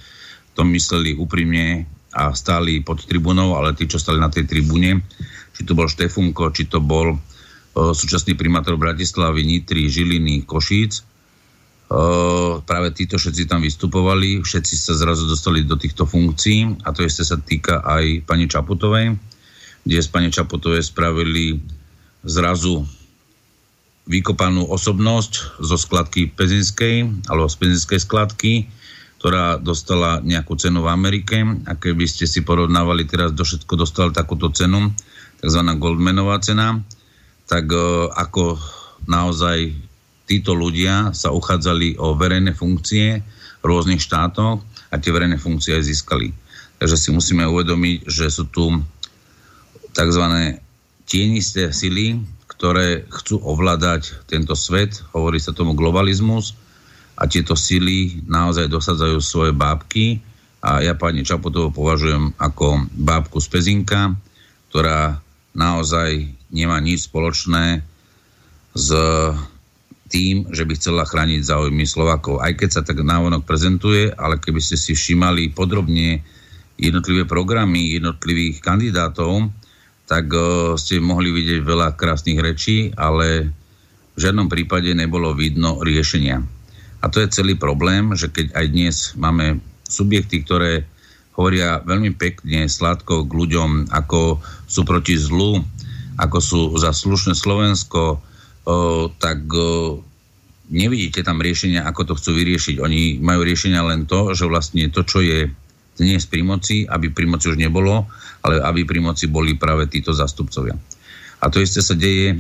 [0.59, 4.99] to mysleli úprimne a stáli pod tribunou, ale tí, čo stali na tej tribúne,
[5.55, 7.17] či to bol Štefunko, či to bol o,
[7.95, 11.07] súčasný primátor Bratislavy, Nitry, Žiliny, Košíc,
[12.65, 17.21] práve títo všetci tam vystupovali, všetci sa zrazu dostali do týchto funkcií a to isté
[17.21, 19.13] sa týka aj pani Čaputovej,
[19.85, 21.61] kde z pani Čaputovej spravili
[22.23, 22.87] zrazu
[24.07, 28.53] vykopanú osobnosť zo skladky Pezinskej alebo z Pezinskej skladky,
[29.23, 34.11] ktorá dostala nejakú cenu v Amerike a keby ste si porovnávali teraz, do všetko dostal
[34.11, 34.91] takúto cenu,
[35.39, 36.83] takzvaná Goldmanová cena,
[37.47, 37.71] tak
[38.19, 38.59] ako
[39.07, 39.71] naozaj
[40.27, 43.23] títo ľudia sa uchádzali o verejné funkcie
[43.63, 46.35] v rôznych štátoch a tie verejné funkcie aj získali.
[46.83, 48.75] Takže si musíme uvedomiť, že sú tu
[49.95, 50.25] tzv.
[51.13, 56.57] Tienisté sily, ktoré chcú ovládať tento svet, hovorí sa tomu globalizmus
[57.21, 60.25] a tieto sily naozaj dosadzajú svoje bábky
[60.65, 64.17] a ja pani Čaputovu považujem ako bábku z Pezinka,
[64.73, 65.21] ktorá
[65.53, 67.85] naozaj nemá nič spoločné
[68.73, 68.89] s
[70.09, 72.41] tým, že by chcela chrániť záujmy Slovakov.
[72.41, 76.25] Aj keď sa tak návonok prezentuje, ale keby ste si všímali podrobne
[76.81, 79.53] jednotlivé programy jednotlivých kandidátov,
[80.07, 83.51] tak uh, ste mohli vidieť veľa krásnych rečí, ale
[84.13, 86.43] v žiadnom prípade nebolo vidno riešenia.
[87.03, 90.85] A to je celý problém, že keď aj dnes máme subjekty, ktoré
[91.33, 94.39] hovoria veľmi pekne, sladko k ľuďom, ako
[94.69, 95.65] sú proti zlu,
[96.21, 98.21] ako sú za slušné Slovensko,
[99.17, 99.39] tak
[100.69, 102.77] nevidíte tam riešenia, ako to chcú vyriešiť.
[102.85, 105.49] Oni majú riešenia len to, že vlastne to, čo je
[105.99, 108.09] dnes pri moci, aby pri moci už nebolo,
[108.43, 110.75] ale aby pri moci boli práve títo zastupcovia.
[111.43, 112.39] A to isté sa deje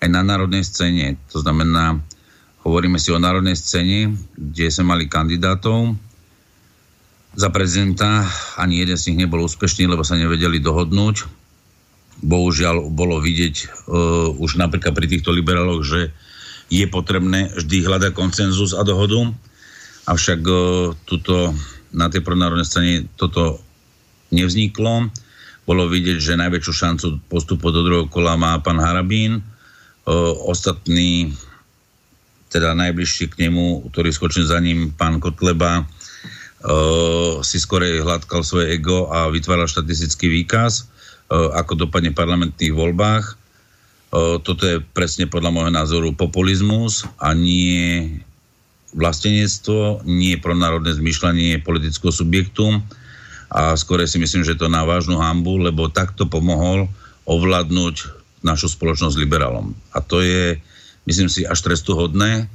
[0.00, 1.16] aj na národnej scéne.
[1.32, 1.96] To znamená,
[2.66, 5.96] hovoríme si o národnej scéne, kde sme mali kandidátov
[7.30, 8.26] za prezidenta,
[8.58, 11.40] ani jeden z nich nebol úspešný, lebo sa nevedeli dohodnúť
[12.20, 16.12] bohužiaľ bolo vidieť uh, už napríklad pri týchto liberáloch, že
[16.70, 19.32] je potrebné vždy hľadať koncenzus a dohodu,
[20.06, 21.56] avšak uh, tuto,
[21.90, 23.58] na tej pronárodnej strane toto
[24.30, 25.10] nevzniklo.
[25.66, 29.42] Bolo vidieť, že najväčšiu šancu postupu do druhého kola má pán Harabín.
[30.46, 31.30] Ostatní,
[32.50, 35.86] teda najbližší k nemu, ktorý skočil za ním, pán Kotleba,
[37.40, 40.90] si skorej hladkal svoje ego a vytváral štatistický výkaz,
[41.30, 43.38] ako dopadne v parlamentných voľbách.
[44.42, 48.18] Toto je presne podľa môjho názoru populizmus a nie
[48.94, 52.82] vlastenectvo, nie pronárodné zmyšľanie politického subjektu.
[53.50, 56.86] A skôr si myslím, že to na vážnu hambu, lebo takto pomohol
[57.26, 59.74] ovládnuť našu spoločnosť liberálom.
[59.94, 60.58] A to je,
[61.06, 62.46] myslím si, až trestuhodné.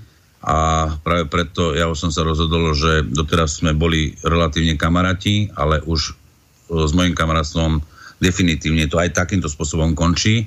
[0.46, 6.14] A práve preto ja som sa rozhodol, že doteraz sme boli relatívne kamaráti, ale už
[6.14, 7.82] e, s mojim kamarátstvom
[8.22, 10.46] definitívne to aj takýmto spôsobom končí,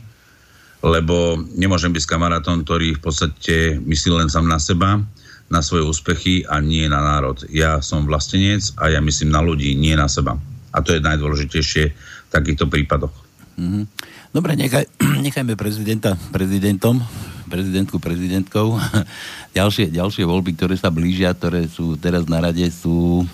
[0.87, 5.03] lebo nemôžem byť s kamarátom, ktorý v podstate myslí len sám na seba,
[5.49, 7.41] na svoje úspechy a nie na národ.
[7.49, 10.37] Ja som vlastenec a ja myslím na ľudí, nie na seba.
[10.73, 13.13] A to je najdôležitejšie v takýchto prípadoch.
[13.57, 13.85] Mm-hmm.
[14.31, 14.85] Dobre, nechaj,
[15.27, 17.01] nechajme prezidenta prezidentom
[17.49, 18.77] prezidentku prezidentkou.
[19.59, 23.25] ďalšie, ďalšie voľby, ktoré sa blížia, ktoré sú teraz na rade, sú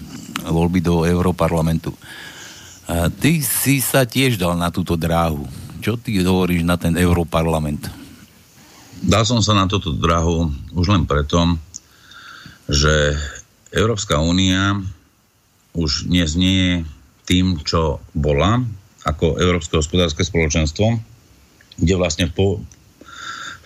[0.46, 1.90] voľby do Európarlamentu.
[2.86, 5.44] A ty si sa tiež dal na túto dráhu.
[5.82, 7.90] Čo ty hovoríš na ten Európarlament?
[9.04, 11.58] Dal som sa na túto dráhu už len preto,
[12.70, 13.18] že
[13.74, 14.80] Európska únia
[15.74, 16.74] už dnes nie je
[17.26, 18.62] tým, čo bola,
[19.04, 20.96] ako Európske hospodárske spoločenstvo,
[21.76, 22.62] kde vlastne po,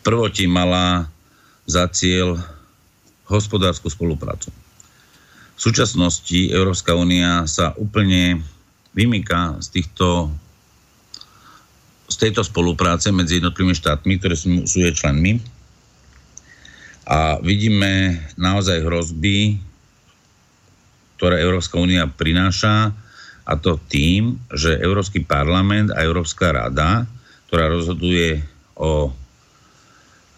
[0.01, 1.07] prvotí mala
[1.69, 2.41] za cieľ
[3.29, 4.49] hospodárskú spoluprácu.
[5.59, 8.41] V súčasnosti Európska únia sa úplne
[8.97, 10.33] vymýka z týchto
[12.09, 15.45] z tejto spolupráce medzi jednotlivými štátmi, ktoré sú, sú jej členmi.
[17.09, 19.57] A vidíme naozaj hrozby,
[21.17, 22.93] ktoré Európska únia prináša,
[23.49, 27.09] a to tým, že Európsky parlament a Európska rada,
[27.49, 28.45] ktorá rozhoduje
[28.77, 29.09] o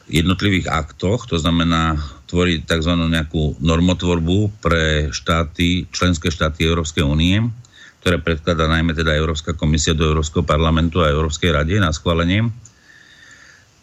[0.07, 1.99] jednotlivých aktoch, to znamená
[2.31, 2.95] tvoriť tzv.
[2.95, 7.43] nejakú normotvorbu pre štáty, členské štáty Európskej únie,
[7.99, 12.47] ktoré predkladá najmä teda Európska komisia do Európskeho parlamentu a Európskej rade na schválenie,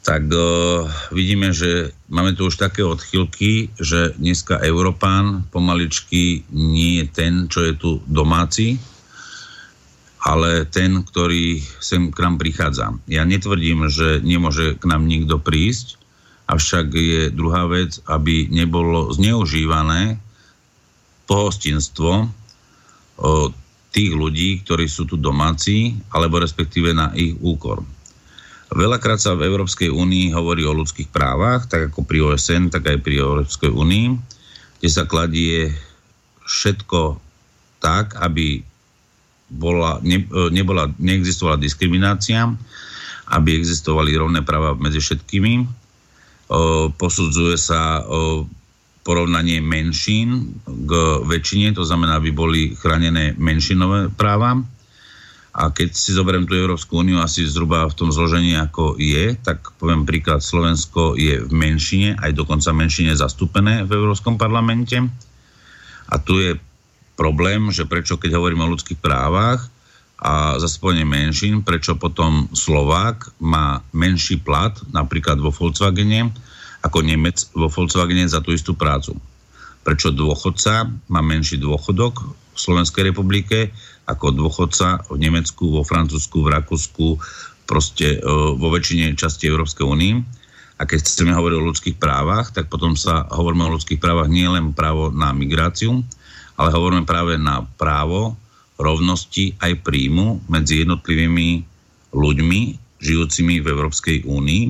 [0.07, 7.05] tak uh, vidíme, že máme tu už také odchylky, že dneska Európán pomaličky nie je
[7.11, 8.79] ten, čo je tu domáci,
[10.23, 12.95] ale ten, ktorý sem k nám prichádza.
[13.11, 15.99] Ja netvrdím, že nemôže k nám nikto prísť,
[16.47, 20.23] avšak je druhá vec, aby nebolo zneužívané
[21.27, 22.31] pohostinstvo
[23.91, 27.83] tých ľudí, ktorí sú tu domáci, alebo respektíve na ich úkor.
[28.67, 32.99] Veľakrát sa v Európskej únii hovorí o ľudských právach, tak ako pri OSN, tak aj
[32.99, 34.07] pri Európskej únii,
[34.83, 35.71] kde sa kladie
[36.43, 37.19] všetko
[37.79, 38.59] tak, aby
[39.47, 42.51] bola, ne, nebola, neexistovala diskriminácia,
[43.31, 45.67] aby existovali rovné práva medzi všetkými,
[46.95, 48.03] posudzuje sa
[49.07, 50.91] porovnanie menšín k
[51.23, 54.59] väčšine, to znamená, aby boli chránené menšinové práva.
[55.57, 59.73] A keď si zoberiem tú Európsku úniu asi zhruba v tom zložení, ako je, tak
[59.81, 65.01] poviem príklad, Slovensko je v menšine, aj dokonca menšine zastúpené v Európskom parlamente.
[66.07, 66.61] A tu je
[67.17, 69.65] problém, že prečo, keď hovoríme o ľudských právach,
[70.17, 76.33] a zaspojenie menšín, prečo potom Slovák má menší plat, napríklad vo Volkswagene,
[76.81, 79.13] ako Nemec vo Volkswagene za tú istú prácu.
[79.85, 83.69] Prečo dôchodca má menší dôchodok v Slovenskej republike
[84.07, 87.07] ako dôchodca v Nemecku, vo Francúzsku, v Rakúsku,
[87.67, 88.19] proste e,
[88.55, 90.23] vo väčšine časti Európskej únie.
[90.79, 94.47] A keď chceme hovoriť o ľudských právach, tak potom sa hovoríme o ľudských právach nie
[94.47, 96.05] len právo na migráciu,
[96.55, 98.39] ale hovoríme práve na právo
[98.77, 101.65] rovnosti aj príjmu medzi jednotlivými
[102.13, 102.61] ľuďmi
[103.01, 104.63] žijúcimi v Európskej únii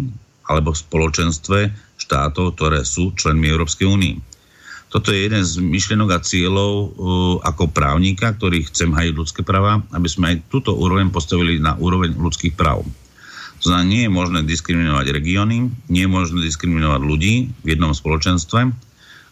[0.47, 1.59] alebo v spoločenstve
[1.99, 4.15] štátov, ktoré sú členmi Európskej únii.
[4.87, 6.89] Toto je jeden z myšlienok a cieľov uh,
[7.43, 12.15] ako právnika, ktorý chcem hajiť ľudské práva, aby sme aj túto úroveň postavili na úroveň
[12.15, 12.87] ľudských práv.
[13.61, 18.59] To znamená, nie je možné diskriminovať regióny, nie je možné diskriminovať ľudí v jednom spoločenstve,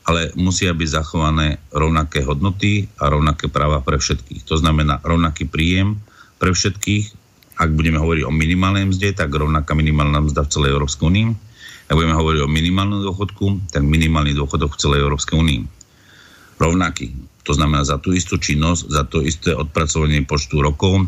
[0.05, 4.45] ale musia byť zachované rovnaké hodnoty a rovnaké práva pre všetkých.
[4.49, 6.01] To znamená rovnaký príjem
[6.37, 7.23] pre všetkých.
[7.55, 11.27] Ak budeme hovoriť o minimálnej mzde, tak rovnaká minimálna mzda v celej Európskej únii.
[11.85, 15.61] Ak budeme hovoriť o minimálnom dôchodku, tak minimálny dôchodok v celej Európskej únii.
[16.57, 17.13] Rovnaký.
[17.45, 21.05] To znamená za tú istú činnosť, za to isté odpracovanie počtu rokov,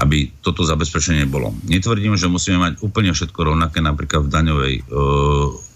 [0.00, 1.52] aby toto zabezpečenie bolo.
[1.68, 4.82] Netvrdím, že musíme mať úplne všetko rovnaké napríklad v daňovej e,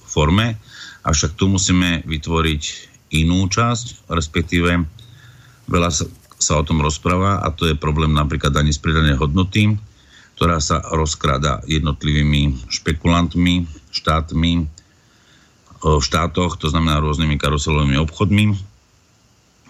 [0.09, 0.57] forme,
[1.01, 2.62] Avšak tu musíme vytvoriť
[3.16, 4.84] inú časť, respektíve
[5.66, 6.05] veľa sa,
[6.36, 9.80] sa o tom rozpráva a to je problém napríklad ani z pridanej hodnoty,
[10.41, 14.53] ktorá sa rozkrada jednotlivými špekulantmi, štátmi,
[15.84, 18.57] v štátoch, to znamená rôznymi karuselovými obchodmi.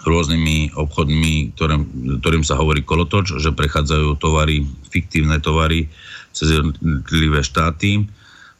[0.01, 1.83] rôznymi obchodmi, ktorým,
[2.25, 5.93] ktorým sa hovorí kolotoč, že prechádzajú tovary, fiktívne tovary
[6.33, 8.09] cez jednotlivé štáty.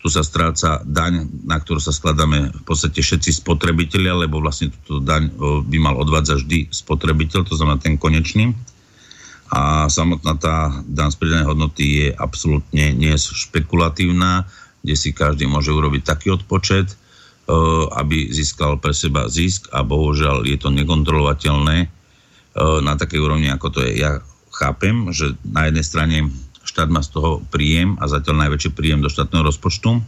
[0.01, 5.01] Tu sa stráca daň, na ktorú sa skladáme v podstate všetci spotrebitelia, lebo vlastne túto
[5.01, 5.33] daň
[5.65, 8.53] by mal odvádzať vždy spotrebiteľ, to znamená ten konečný.
[9.51, 14.47] A samotná tá daň z pridanej hodnoty je absolútne nie špekulatívna,
[14.81, 16.95] kde si každý môže urobiť taký odpočet,
[17.51, 17.55] E,
[17.99, 21.89] aby získal pre seba zisk a bohužiaľ je to nekontrolovateľné e,
[22.85, 23.99] na takej úrovni, ako to je.
[23.99, 24.23] Ja
[24.55, 26.17] chápem, že na jednej strane
[26.63, 29.99] štát má z toho príjem a zatiaľ najväčší príjem do štátneho rozpočtu,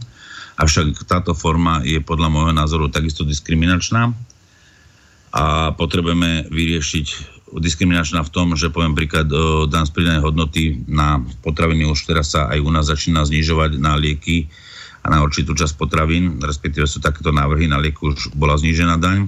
[0.55, 4.15] avšak táto forma je podľa môjho názoru takisto diskriminačná
[5.33, 7.07] a potrebujeme vyriešiť
[7.59, 12.33] diskriminačná v tom, že poviem príklad, e, dan z pridanej hodnoty na potraviny už teraz
[12.33, 14.49] sa aj u nás začína znižovať na lieky
[15.03, 19.27] a na určitú časť potravín, respektíve sú takéto návrhy, na lieku už bola znížená daň,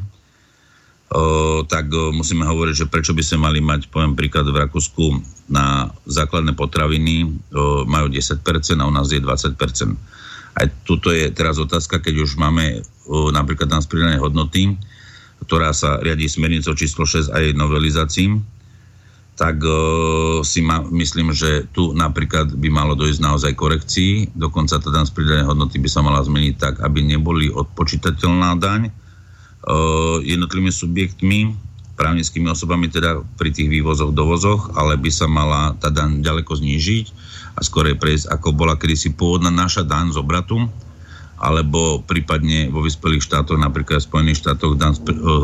[1.11, 5.19] o, tak o, musíme hovoriť, že prečo by sme mali mať, poviem príklad v Rakúsku,
[5.51, 8.41] na základné potraviny o, majú 10%
[8.79, 9.59] a u nás je 20%.
[10.55, 14.79] Aj tuto je teraz otázka, keď už máme o, napríklad tam spridané hodnoty,
[15.43, 18.39] ktorá sa riadi smernicou číslo 6 aj novelizácií,
[19.35, 24.31] tak uh, si ma, myslím, že tu napríklad by malo dojsť naozaj korekcii.
[24.31, 28.87] Dokonca tá daň z pridanej hodnoty by sa mala zmeniť tak, aby neboli odpočítateľná daň
[28.87, 31.39] uh, jednotlivými subjektmi,
[31.99, 37.05] právnickými osobami, teda pri tých vývozoch, dovozoch, ale by sa mala tá daň ďaleko znížiť
[37.55, 40.67] a skorej prejsť, ako bola kedysi pôvodná naša daň z obratu,
[41.35, 44.95] alebo prípadne vo vyspelých štátoch, napríklad v Spojených štátoch daň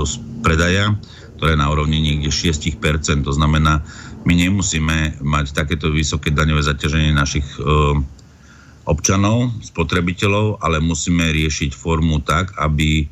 [0.08, 0.96] z predaja,
[1.36, 2.80] ktoré je na úrovni niekde 6%.
[3.28, 3.84] To znamená,
[4.24, 7.46] my nemusíme mať takéto vysoké daňové zaťaženie našich
[8.86, 13.06] občanov, spotrebiteľov, ale musíme riešiť formu tak, aby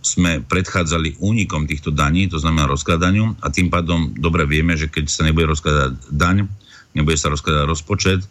[0.00, 5.04] sme predchádzali únikom týchto daní, to znamená rozkladaniu a tým pádom dobre vieme, že keď
[5.04, 6.48] sa nebude rozkladať daň,
[6.96, 8.24] nebude sa rozkladať rozpočet,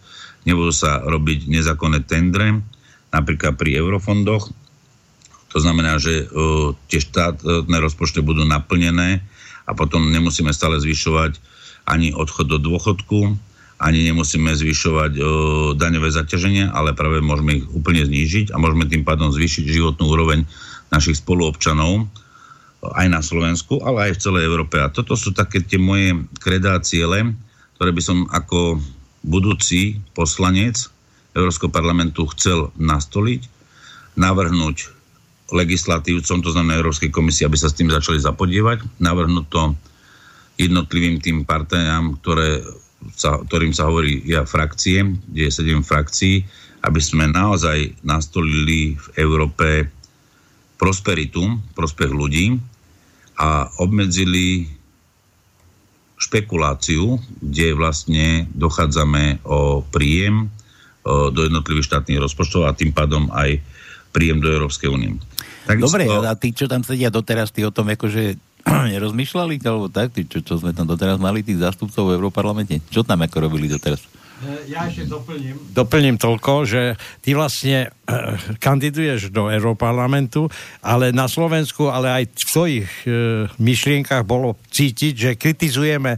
[0.49, 2.65] nebudú sa robiť nezákonné tendre,
[3.17, 4.53] napríklad pri eurofondoch,
[5.49, 9.25] to znamená, že uh, tie štátne rozpočty budú naplnené
[9.65, 11.39] a potom nemusíme stále zvyšovať
[11.87, 13.33] ani odchod do dôchodku,
[13.81, 15.25] ani nemusíme zvyšovať uh,
[15.73, 20.45] daňové zaťaženie, ale práve môžeme ich úplne znížiť a môžeme tým pádom zvýšiť životnú úroveň
[20.93, 22.05] našich spoluobčanov uh,
[22.93, 24.77] aj na Slovensku, ale aj v celej Európe.
[24.77, 27.33] A toto sú také tie moje kredá ciele,
[27.79, 28.77] ktoré by som ako
[29.25, 30.89] budúci poslanec
[31.35, 33.41] Európskeho parlamentu chcel nastoliť,
[34.15, 34.77] navrhnúť
[35.51, 39.61] legislatívcom, to znamená Európskej komisii, aby sa s tým začali zapodievať, navrhnúť to
[40.59, 42.65] jednotlivým tým partijám, ktoré
[43.13, 46.43] sa, ktorým sa hovorí ja frakcie, kde je sedem frakcií,
[46.83, 49.87] aby sme naozaj nastolili v Európe
[50.77, 52.57] prosperitu, prospech ľudí
[53.37, 54.65] a obmedzili
[56.17, 60.49] špekuláciu, kde vlastne dochádzame o príjem
[61.31, 63.63] do jednotlivých štátnych rozpočtov a tým pádom aj
[64.11, 65.15] príjem do Európskej únie.
[65.67, 68.39] Dobre, a tí, čo tam sedia doteraz, tí o tom akože
[68.95, 73.03] nerozmýšľali, alebo tak, tí, čo, čo sme tam doteraz mali, tých zástupcov v Európarlamente, čo
[73.03, 73.99] tam ako robili doteraz?
[74.37, 75.75] E, ja ešte doplním.
[75.75, 76.81] Doplním toľko, že
[77.19, 80.47] ty vlastne uh, kandiduješ do Európarlamentu,
[80.79, 83.13] ale na Slovensku, ale aj v tvojich uh,
[83.59, 86.15] myšlienkach bolo cítiť, že kritizujeme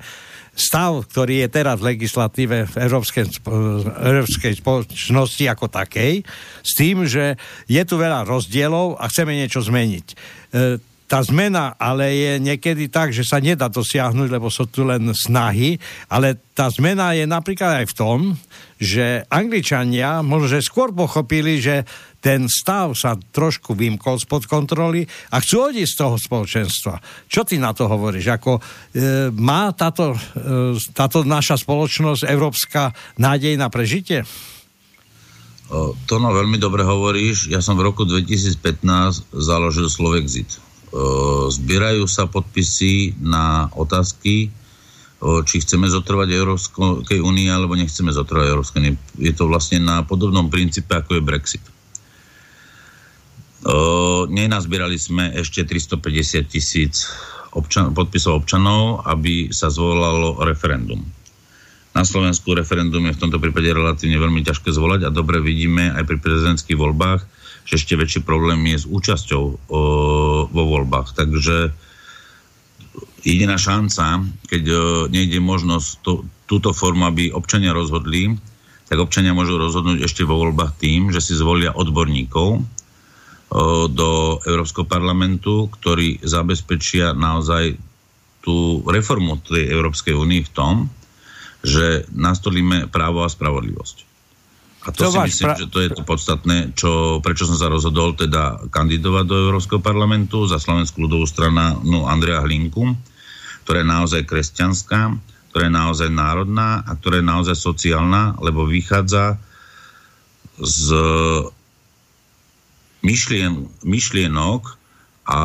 [0.59, 3.25] stav, ktorý je teraz v legislatíve v Európskej,
[3.95, 6.21] Európskej spoločnosti ako takej,
[6.59, 10.05] s tým, že je tu veľa rozdielov a chceme niečo zmeniť.
[10.11, 10.15] E,
[11.09, 15.81] tá zmena ale je niekedy tak, že sa nedá dosiahnuť, lebo sú tu len snahy,
[16.05, 18.19] ale tá zmena je napríklad aj v tom,
[18.77, 21.81] že Angličania možno, že skôr pochopili, že
[22.19, 26.95] ten stav sa trošku vymkol spod kontroly a chcú odísť z toho spoločenstva.
[27.31, 28.27] Čo ty na to hovoríš?
[28.35, 28.61] Ako, e,
[29.33, 34.27] má táto, e, táto naša spoločnosť európska nádej na prežitie?
[36.09, 37.53] To no veľmi dobre hovoríš.
[37.53, 40.57] Ja som v roku 2015 založil Slovexit.
[41.53, 44.49] Zbierajú sa podpisy na otázky,
[45.21, 48.95] či chceme zotrvať Európskej únie alebo nechceme zotrvať Európskej únie.
[49.21, 51.63] Je to vlastne na podobnom princípe, ako je Brexit.
[54.29, 57.11] Nenazbierali sme ešte 350 tisíc
[57.51, 61.01] občan- podpisov občanov, aby sa zvolalo referendum.
[61.97, 66.05] Na Slovensku referendum je v tomto prípade relatívne veľmi ťažké zvolať a dobre vidíme aj
[66.05, 67.25] pri prezidentských voľbách,
[67.65, 69.57] že ešte väčší problém je s účasťou uh,
[70.47, 71.17] vo voľbách.
[71.17, 71.73] Takže
[73.25, 78.37] jediná šanca, keď uh, nejde možnosť to, túto formu, aby občania rozhodli,
[78.89, 82.65] tak občania môžu rozhodnúť ešte vo voľbách tým, že si zvolia odborníkov,
[83.89, 87.81] do Európskeho parlamentu, ktorí zabezpečia naozaj
[88.45, 90.75] tú reformu tej Európskej únie v tom,
[91.65, 94.07] že nastolíme právo a spravodlivosť.
[94.87, 95.59] A to, to si myslím, pra...
[95.59, 100.47] že to je to podstatné, čo, prečo som sa rozhodol teda kandidovať do Európskeho parlamentu
[100.47, 102.95] za Slovenskú ľudovú stranu no, Andrea Hlinku,
[103.67, 105.19] ktorá je naozaj kresťanská,
[105.51, 109.35] ktorá je naozaj národná a ktorá je naozaj sociálna, lebo vychádza
[110.63, 110.95] z
[113.05, 114.75] myšlien, myšlienok
[115.29, 115.39] a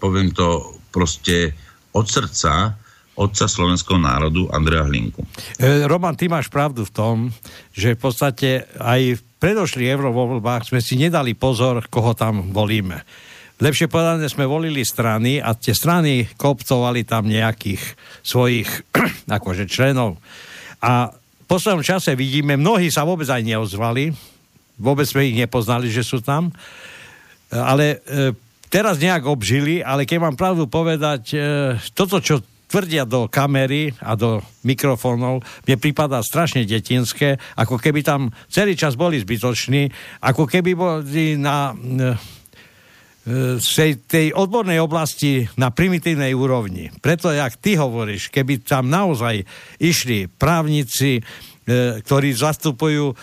[0.00, 1.56] poviem to proste
[1.94, 2.78] od srdca
[3.14, 5.22] otca slovenského národu Andrea Hlinku.
[5.58, 7.16] E, Roman, ty máš pravdu v tom,
[7.70, 13.06] že v podstate aj v predošlých eurovoľbách sme si nedali pozor, koho tam volíme.
[13.62, 17.82] Lepšie povedané sme volili strany a tie strany kopcovali tam nejakých
[18.26, 18.66] svojich
[19.38, 20.18] akože členov.
[20.82, 24.10] A v poslednom čase vidíme, mnohí sa vôbec aj neozvali,
[24.78, 26.50] vôbec sme ich nepoznali, že sú tam,
[27.50, 28.34] ale e,
[28.72, 31.38] teraz nejak obžili, ale keď mám pravdu povedať, e,
[31.94, 38.34] toto, čo tvrdia do kamery a do mikrofónov, mne prípada strašne detinské, ako keby tam
[38.50, 39.94] celý čas boli zbytoční,
[40.26, 41.70] ako keby boli na
[43.56, 46.92] z e, tej, odbornej oblasti na primitívnej úrovni.
[47.00, 49.48] Preto, jak ty hovoríš, keby tam naozaj
[49.80, 51.22] išli právnici, e,
[52.04, 53.14] ktorí zastupujú e,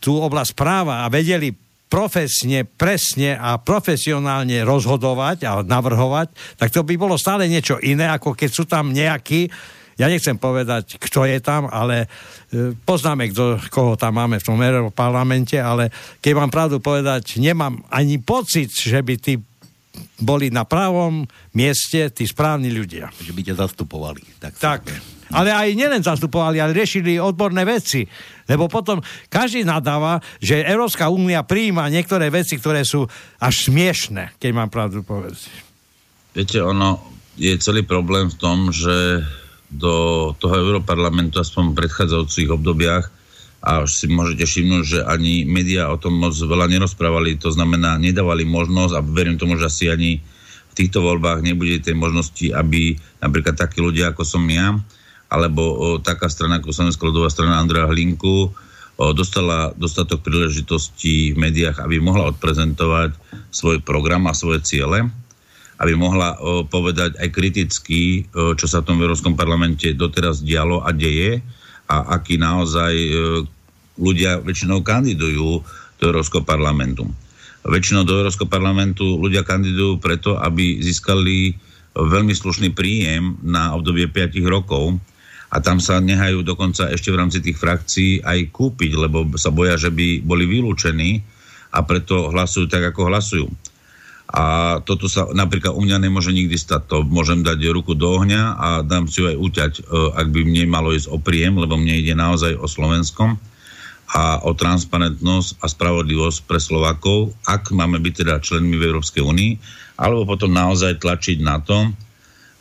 [0.00, 1.52] tú oblasť práva a vedeli
[1.86, 8.34] profesne, presne a profesionálne rozhodovať a navrhovať, tak to by bolo stále niečo iné, ako
[8.34, 9.46] keď sú tam nejakí,
[9.96, 12.10] ja nechcem povedať, kto je tam, ale
[12.50, 14.58] e, poznáme, kto, koho tam máme v tom
[14.92, 19.38] parlamente, ale keď mám pravdu povedať, nemám ani pocit, že by tí
[20.20, 21.24] boli na pravom
[21.56, 23.08] mieste tí správni ľudia.
[23.16, 24.22] Že by ťa zastupovali.
[24.42, 24.52] Tak.
[24.60, 24.82] tak.
[25.34, 28.06] Ale aj nielen zastupovali, ale riešili odborné veci.
[28.46, 33.06] Lebo potom každý nadáva, že Európska únia prijíma niektoré veci, ktoré sú
[33.42, 35.50] až smiešné, keď mám pravdu povedať.
[36.30, 37.02] Viete, ono
[37.34, 39.24] je celý problém v tom, že
[39.66, 43.10] do toho Európarlamentu, aspoň v predchádzajúcich obdobiach,
[43.66, 47.98] a už si môžete všimnúť, že ani médiá o tom moc veľa nerozprávali, to znamená,
[47.98, 50.22] nedávali možnosť a verím tomu, že asi ani
[50.70, 54.78] v týchto voľbách nebude tej možnosti, aby napríklad takí ľudia, ako som ja,
[55.26, 58.50] alebo o, taká strana ako Slovenská ľudová strana Andrea Hlinku o,
[59.10, 63.14] dostala dostatok príležitostí v médiách, aby mohla odprezentovať
[63.50, 65.06] svoj program a svoje ciele,
[65.82, 70.86] aby mohla o, povedať aj kriticky, o, čo sa v tom Európskom parlamente doteraz dialo
[70.86, 71.42] a deje
[71.90, 73.10] a aký naozaj o,
[73.98, 75.50] ľudia väčšinou kandidujú
[75.96, 77.08] do Európskeho parlamentu.
[77.66, 81.56] Väčšinou do Európskeho parlamentu ľudia kandidujú preto, aby získali
[81.96, 85.00] veľmi slušný príjem na obdobie 5 rokov,
[85.46, 89.78] a tam sa nehajú dokonca ešte v rámci tých frakcií aj kúpiť, lebo sa boja,
[89.78, 91.22] že by boli vylúčení
[91.70, 93.46] a preto hlasujú tak, ako hlasujú.
[94.26, 96.90] A toto sa napríklad u mňa nemôže nikdy stať.
[96.90, 99.82] To môžem dať ruku do ohňa a dám si ju aj uťať, e,
[100.18, 103.38] ak by mne malo ísť o príjem, lebo mne ide naozaj o Slovenskom
[104.10, 109.52] a o transparentnosť a spravodlivosť pre Slovakov, ak máme byť teda členmi v Európskej únii,
[109.94, 111.94] alebo potom naozaj tlačiť na to,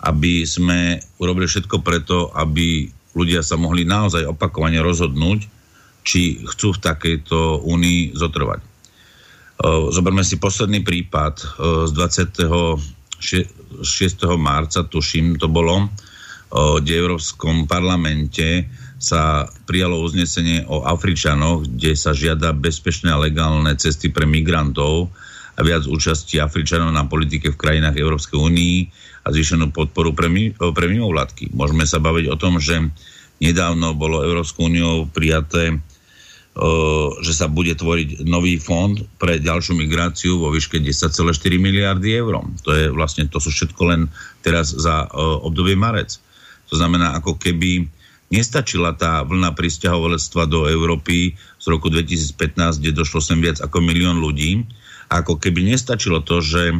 [0.04, 5.48] aby sme urobili všetko preto, aby ľudia sa mohli naozaj opakovane rozhodnúť,
[6.06, 8.62] či chcú v takejto únii zotrvať.
[9.90, 11.34] Zoberme si posledný prípad
[11.88, 12.76] z 26.
[14.36, 15.90] marca, tuším, to bolo,
[16.52, 18.68] kde v Európskom parlamente
[19.00, 25.10] sa prijalo uznesenie o Afričanoch, kde sa žiada bezpečné a legálne cesty pre migrantov
[25.56, 28.78] a viac účasti Afričanov na politike v krajinách Európskej únii
[29.26, 31.50] a zvýšenú podporu pre, pre mimovládky.
[31.58, 32.78] Môžeme sa baviť o tom, že
[33.42, 35.82] nedávno bolo Európskou úniou prijaté,
[37.20, 41.12] že sa bude tvoriť nový fond pre ďalšiu migráciu vo výške 10,4
[41.60, 42.48] miliardy eur.
[42.64, 44.08] To je vlastne, to sú všetko len
[44.40, 45.04] teraz za
[45.44, 46.16] obdobie marec.
[46.72, 47.92] To znamená, ako keby
[48.32, 54.24] nestačila tá vlna pristahovalectva do Európy z roku 2015, kde došlo sem viac ako milión
[54.24, 54.64] ľudí,
[55.12, 56.72] ako keby nestačilo to, že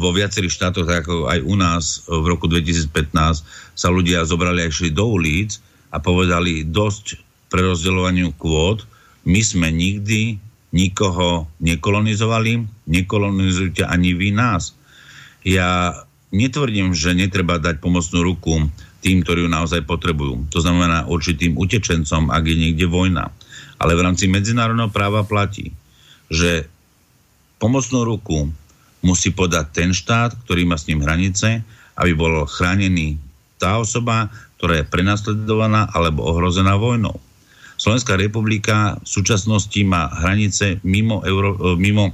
[0.00, 3.44] vo viacerých štátoch, tak ako aj u nás v roku 2015,
[3.76, 5.60] sa ľudia zobrali a išli do ulic
[5.92, 7.20] a povedali dosť
[7.52, 8.88] prerozdeľovaniu kvót.
[9.28, 10.40] My sme nikdy
[10.72, 14.72] nikoho nekolonizovali, nekolonizujte ani vy nás.
[15.44, 15.92] Ja
[16.32, 18.64] netvrdím, že netreba dať pomocnú ruku
[19.04, 20.48] tým, ktorí ju naozaj potrebujú.
[20.56, 23.28] To znamená určitým utečencom, ak je niekde vojna.
[23.80, 25.72] Ale v rámci medzinárodného práva platí,
[26.32, 26.68] že
[27.60, 28.48] pomocnú ruku
[29.00, 31.64] musí podať ten štát, ktorý má s ním hranice,
[31.96, 33.16] aby bol chránený
[33.60, 37.16] tá osoba, ktorá je prenasledovaná alebo ohrozená vojnou.
[37.80, 42.12] Slovenská republika v súčasnosti má hranice mimo, Euró- mimo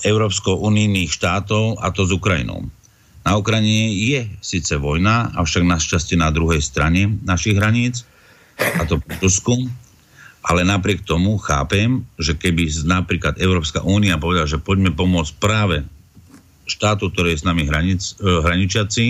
[0.00, 2.64] Európsko-unijných štátov a to s Ukrajinou.
[3.20, 8.08] Na Ukrajine je síce vojna, avšak našťastie na druhej strane našich hraníc,
[8.56, 9.54] a to v Rusku,
[10.40, 15.84] ale napriek tomu chápem, že keby napríklad Európska únia povedala, že poďme pomôcť práve
[16.64, 19.06] štátu, ktorý je s nami hranic, eh, hraničiaci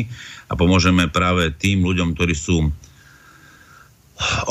[0.51, 2.73] a pomôžeme práve tým ľuďom, ktorí sú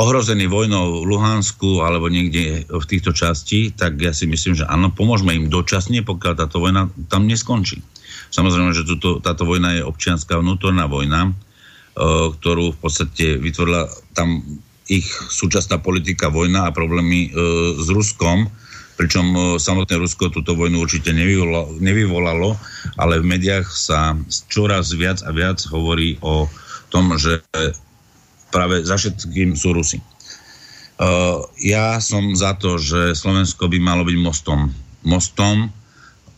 [0.01, 4.89] ohrození vojnou v Luhansku alebo niekde v týchto časti, tak ja si myslím, že áno,
[4.89, 7.77] pomôžeme im dočasne, pokiaľ táto vojna tam neskončí.
[8.34, 11.32] Samozrejme, že tuto, táto vojna je občianská vnútorná vojna, e,
[12.34, 13.86] ktorú v podstate vytvorila
[14.17, 14.41] tam
[14.90, 17.32] ich súčasná politika vojna a problémy e,
[17.78, 18.50] s Ruskom,
[18.98, 22.58] pričom e, samotné Rusko túto vojnu určite nevyvolalo, nevyvolalo,
[22.98, 24.18] ale v médiách sa
[24.50, 26.50] čoraz viac a viac hovorí o
[26.90, 27.46] tom, že
[28.50, 30.02] práve za všetkým sú Rusy.
[31.00, 34.74] Uh, ja som za to, že Slovensko by malo byť mostom.
[35.08, 35.72] Mostom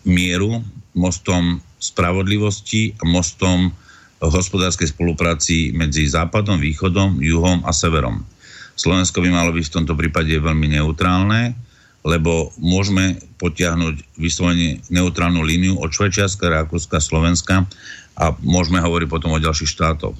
[0.05, 0.61] mieru,
[0.93, 3.73] mostom spravodlivosti a mostom
[4.21, 8.21] hospodárskej spolupráci medzi západom, východom, juhom a severom.
[8.81, 11.53] Slovensko by malo byť v tomto prípade veľmi neutrálne,
[12.01, 17.69] lebo môžeme potiahnuť vyslovene neutrálnu líniu od Švajčiarska, Rakúska, Slovenska
[18.17, 20.17] a môžeme hovoriť potom o ďalších štátoch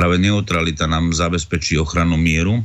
[0.00, 2.62] práve neutralita nám zabezpečí ochranu mieru,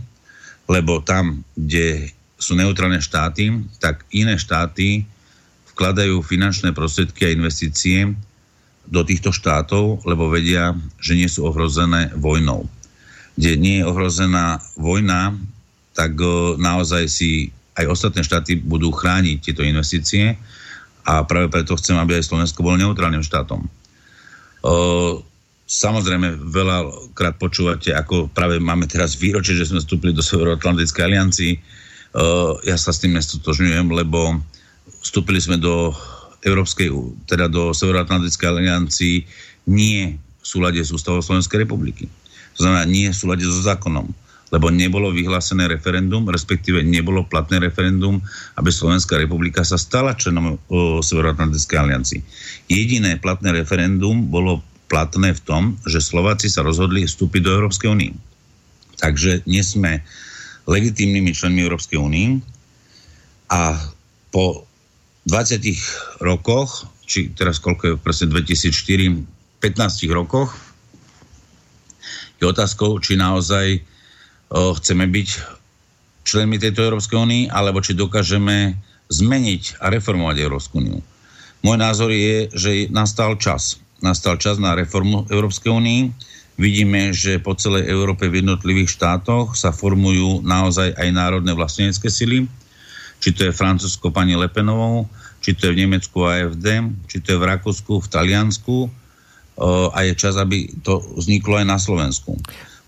[0.72, 3.52] lebo tam, kde sú neutrálne štáty,
[3.84, 5.04] tak iné štáty
[5.76, 8.16] vkladajú finančné prostriedky a investície
[8.86, 12.70] do týchto štátov, lebo vedia, že nie sú ohrozené vojnou.
[13.36, 15.36] Kde nie je ohrozená vojna,
[15.96, 16.16] tak
[16.60, 20.40] naozaj si aj ostatné štáty budú chrániť tieto investície
[21.04, 23.68] a práve preto chcem, aby aj Slovensko bolo neutrálnym štátom.
[25.66, 31.54] Samozrejme, veľakrát počúvate, ako práve máme teraz výročie, že sme vstúpili do Severoatlantickej aliancii.
[32.16, 34.40] Uh, ja sa s tým nestotožňujem, lebo
[35.02, 35.90] vstúpili sme do
[36.46, 36.94] Európskej,
[37.26, 39.16] teda do Severoatlantickej aliancii
[39.66, 42.06] nie v súlade s ústavou Slovenskej republiky.
[42.56, 44.12] To znamená, nie v súlade so zákonom
[44.54, 48.22] lebo nebolo vyhlásené referendum, respektíve nebolo platné referendum,
[48.56, 50.62] aby Slovenská republika sa stala členom
[51.04, 52.22] Severoatlantickej aliancii.
[52.72, 58.14] Jediné platné referendum bolo platné v tom, že Slováci sa rozhodli vstúpiť do Európskej únie.
[59.02, 60.06] Takže nie sme
[60.70, 62.40] legitímnymi členmi Európskej únie
[63.50, 63.76] a
[64.30, 64.64] po
[65.26, 69.26] 20 rokoch, či teraz koľko je presne 2004,
[69.60, 70.54] 15 rokoch,
[72.40, 73.80] je otázkou, či naozaj
[74.52, 75.30] o, chceme byť
[76.26, 78.76] členmi tejto Európskej únie, alebo či dokážeme
[79.14, 81.00] zmeniť a reformovať Európsku úniu.
[81.62, 86.02] Môj názor je, že nastal čas nastal čas na reformu Európskej únii.
[86.56, 92.48] Vidíme, že po celej Európe v jednotlivých štátoch sa formujú naozaj aj národné vlastenecké sily.
[93.20, 95.10] Či to je Francúzsko pani Lepenovou,
[95.42, 96.68] či to je v Nemecku AFD,
[97.10, 98.78] či to je v Rakúsku, v Taliansku
[99.64, 102.36] a je čas, aby to vzniklo aj na Slovensku.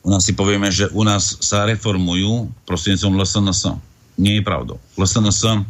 [0.03, 3.63] U nás si povieme, že u nás sa reformujú prostredníctvom LSNS.
[4.19, 4.79] Nie je pravdou.
[4.99, 5.63] LSNS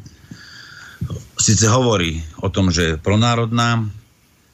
[1.38, 3.86] síce hovorí o tom, že je pronárodná,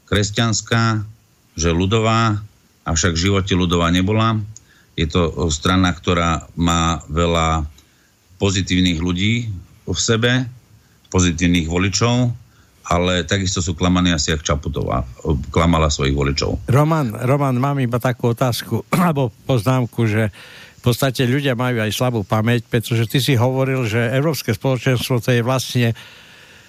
[0.08, 1.04] kresťanská,
[1.56, 2.44] že ľudová,
[2.84, 4.40] avšak v živote ľudová nebola.
[5.00, 7.66] Je to strana, ktorá má veľa
[8.38, 9.48] pozitívnych ľudí
[9.88, 10.46] v sebe,
[11.10, 12.36] pozitívnych voličov,
[12.84, 15.08] ale takisto sú klamaní asi jak Čaputová
[15.50, 16.68] klamala svojich voličov.
[16.68, 20.32] Roman, Roman, mám iba takú otázku, alebo poznámku, že
[20.84, 25.32] v podstate ľudia majú aj slabú pamäť, pretože ty si hovoril, že Európske spoločenstvo to
[25.32, 25.96] je vlastne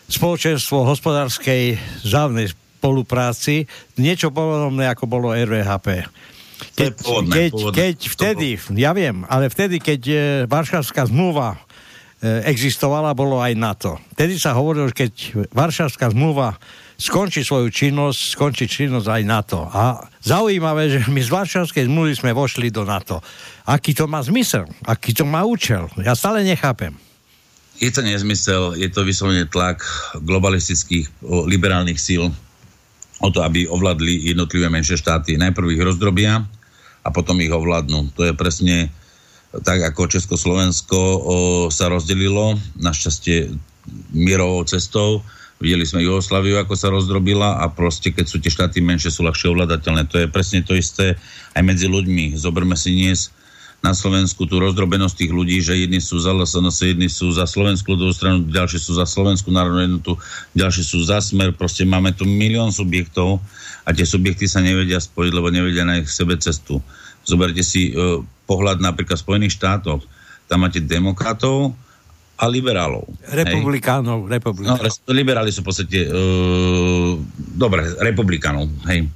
[0.06, 1.74] spoločenstvo hospodárskej
[2.06, 3.66] závnej spolupráci,
[3.98, 6.04] niečo podobné ako bolo RVHP.
[6.78, 7.76] Keď, pôvodné, keď, pôvodné.
[7.76, 8.48] keď vtedy,
[8.78, 11.58] ja viem, ale vtedy, keď e, Varšavská zmluva e,
[12.25, 14.01] existovala, bolo aj NATO.
[14.16, 15.12] Vtedy sa hovorilo, že keď
[15.53, 16.57] Varšavská zmluva
[16.97, 19.61] skončí svoju činnosť, skončí činnosť aj NATO.
[19.68, 23.20] A zaujímavé, že my z Varšavskej zmluvy sme vošli do NATO.
[23.68, 24.64] Aký to má zmysel?
[24.89, 25.93] Aký to má účel?
[26.01, 26.97] Ja stále nechápem.
[27.77, 29.83] Je to nezmysel, je to vyslovene tlak
[30.22, 32.31] globalistických liberálnych síl
[33.18, 35.35] o to, aby ovládli jednotlivé menšie štáty.
[35.35, 36.47] Najprv ich rozdrobia
[37.03, 38.14] a potom ich ovládnu.
[38.14, 38.95] To je presne
[39.62, 41.18] tak, ako Československo o,
[41.70, 43.55] sa rozdelilo, našťastie
[44.16, 45.22] mierovou cestou.
[45.62, 49.55] Videli sme Jugoslaviu, ako sa rozdrobila a proste, keď sú tie štáty menšie, sú ľahšie
[49.55, 50.11] ovládateľné.
[50.11, 51.14] To je presne to isté
[51.55, 52.34] aj medzi ľuďmi.
[52.34, 53.30] Zoberme si dnes
[53.84, 57.92] na Slovensku tú rozdrobenosť tých ľudí, že jedni sú za LSNS, jedni sú za Slovenskú
[57.92, 60.16] ľudovú stranu, ďalší sú za Slovenskú národnú jednotu,
[60.57, 61.52] ďalší sú za Smer.
[61.52, 63.44] Proste máme tu milión subjektov
[63.84, 66.80] a tie subjekty sa nevedia spojiť, lebo nevedia na ich sebe cestu.
[67.28, 70.05] Zoberte si uh, pohľad napríklad v Spojených štátoch.
[70.45, 71.72] tam máte demokratov
[72.34, 73.07] a liberálov.
[73.30, 74.82] Republikánov, republikánov.
[74.82, 77.14] No, liberáli sú v podstate, uh,
[77.55, 79.07] dobre, republikánov, hej.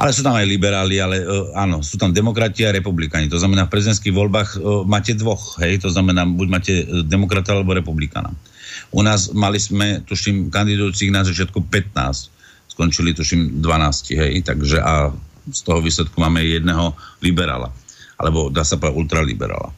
[0.00, 3.28] Ale sú tam aj liberáli, ale uh, áno, sú tam demokrati a republikáni.
[3.28, 6.72] To znamená, v prezidentských voľbách uh, máte dvoch, hej, to znamená, buď máte
[7.04, 8.30] demokrata alebo republikána.
[8.94, 12.30] U nás mali sme, tuším, kandidujúcich na začiatku 15,
[12.70, 15.10] skončili tuším 12, hej, takže a
[15.50, 17.74] z toho výsledku máme jedného liberála,
[18.20, 19.70] alebo dá sa povedať ultraliberála.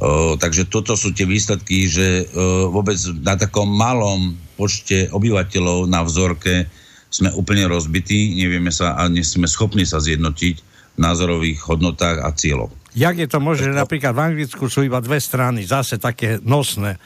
[0.00, 6.00] O, takže toto sú tie výsledky, že o, vôbec na takom malom počte obyvateľov na
[6.00, 6.64] vzorke
[7.12, 10.56] sme úplne rozbití, nevieme sa a nie sme schopní sa zjednotiť
[10.96, 12.72] v názorových hodnotách a cieľoch.
[12.96, 16.96] Jak je to možné, napríklad v Anglicku sú iba dve strany, zase také nosné.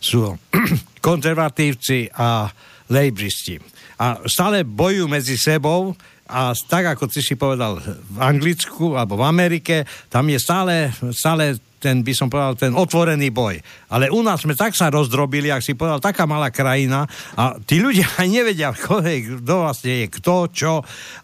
[0.00, 0.32] Sú
[1.04, 2.48] konzervatívci a
[2.88, 3.60] lejbristi.
[4.00, 5.92] A stále bojujú medzi sebou
[6.30, 11.58] a tak, ako ty si povedal, v Anglicku alebo v Amerike, tam je stále, stále
[11.80, 13.56] ten, by som povedal, ten otvorený boj.
[13.88, 17.80] Ale u nás sme tak sa rozdrobili, ak si povedal, taká malá krajina a tí
[17.80, 20.72] ľudia aj nevedia, kto vlastne je kto, čo,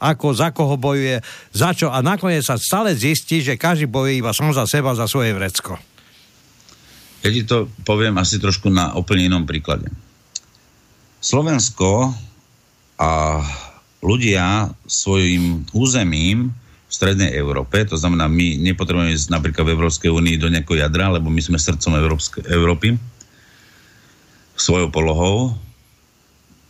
[0.00, 1.20] ako, za koho bojuje,
[1.52, 5.04] za čo a nakoniec sa stále zistí, že každý bojuje iba som za seba, za
[5.04, 5.76] svoje vrecko.
[7.20, 9.92] Ja ti to poviem asi trošku na úplne inom príklade.
[11.20, 12.14] Slovensko
[12.96, 13.10] a
[14.06, 16.54] ľudia svojim územím
[16.86, 21.10] v strednej Európe, to znamená, my nepotrebujeme ísť napríklad v Európskej únii do nejakého jadra,
[21.10, 22.94] lebo my sme srdcom Európske, Európy
[24.56, 25.52] svojou polohou,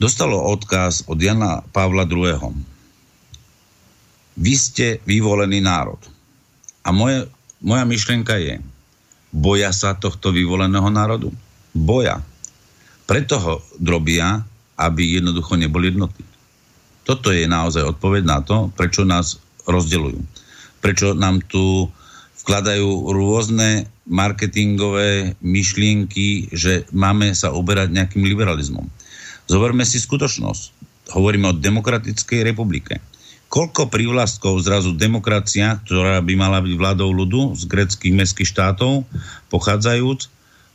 [0.02, 2.50] dostalo odkaz od Jana Pavla II.
[4.36, 6.00] Vy ste vyvolený národ.
[6.82, 7.30] A moje,
[7.62, 8.60] moja myšlienka je,
[9.30, 11.30] boja sa tohto vyvoleného národu?
[11.72, 12.20] Boja.
[13.06, 14.42] Preto ho drobia,
[14.76, 16.25] aby jednoducho neboli jednotní.
[17.06, 19.38] Toto je naozaj odpoveď na to, prečo nás
[19.70, 20.18] rozdeľujú.
[20.82, 21.86] Prečo nám tu
[22.42, 28.86] vkladajú rôzne marketingové myšlienky, že máme sa uberať nejakým liberalizmom.
[29.46, 30.74] Zoberme si skutočnosť.
[31.14, 32.98] Hovoríme o demokratickej republike.
[33.46, 39.06] Koľko prívlastkov zrazu demokracia, ktorá by mala byť vládou ľudu z greckých mestských štátov,
[39.54, 40.26] pochádzajúc,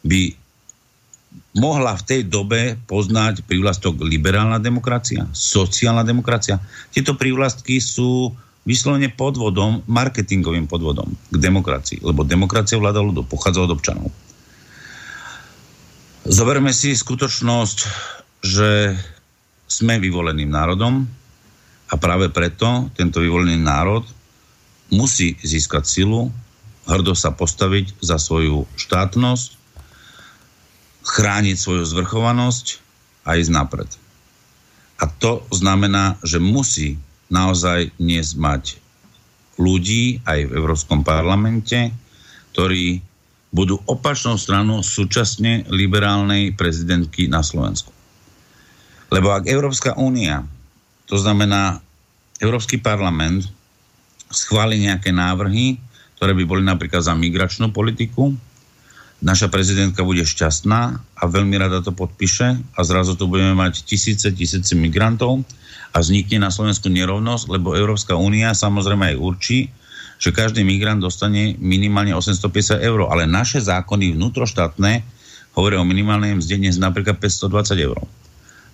[0.07, 0.39] by
[1.51, 6.63] mohla v tej dobe poznať prívlastok liberálna demokracia, sociálna demokracia.
[6.95, 8.31] Tieto prívlastky sú
[8.63, 14.07] vyslovene podvodom, marketingovým podvodom k demokracii, lebo demokracia vláda ľudu, pochádza od občanov.
[16.21, 17.77] Zoberme si skutočnosť,
[18.45, 18.93] že
[19.65, 21.09] sme vyvoleným národom
[21.89, 24.05] a práve preto tento vyvolený národ
[24.93, 26.29] musí získať silu,
[26.85, 29.60] hrdo sa postaviť za svoju štátnosť,
[31.01, 32.65] chrániť svoju zvrchovanosť
[33.25, 33.89] a ísť napred.
[35.01, 37.01] A to znamená, že musí
[37.33, 38.77] naozaj dnes mať
[39.57, 41.89] ľudí aj v Európskom parlamente,
[42.53, 43.01] ktorí
[43.51, 47.91] budú opačnou stranou súčasne liberálnej prezidentky na Slovensku.
[49.11, 50.47] Lebo ak Európska únia,
[51.09, 51.83] to znamená
[52.39, 53.43] Európsky parlament,
[54.31, 55.75] schváli nejaké návrhy,
[56.15, 58.31] ktoré by boli napríklad za migračnú politiku,
[59.21, 64.27] naša prezidentka bude šťastná a veľmi rada to podpíše a zrazu tu budeme mať tisíce,
[64.33, 65.45] tisíce migrantov,
[65.91, 69.59] a vznikne na Slovensku nerovnosť, lebo Európska únia samozrejme aj určí,
[70.21, 75.03] že každý migrant dostane minimálne 850 eur, ale naše zákony vnútroštátne
[75.57, 77.97] hovoria o minimálnej mzde dnes napríklad 520 eur.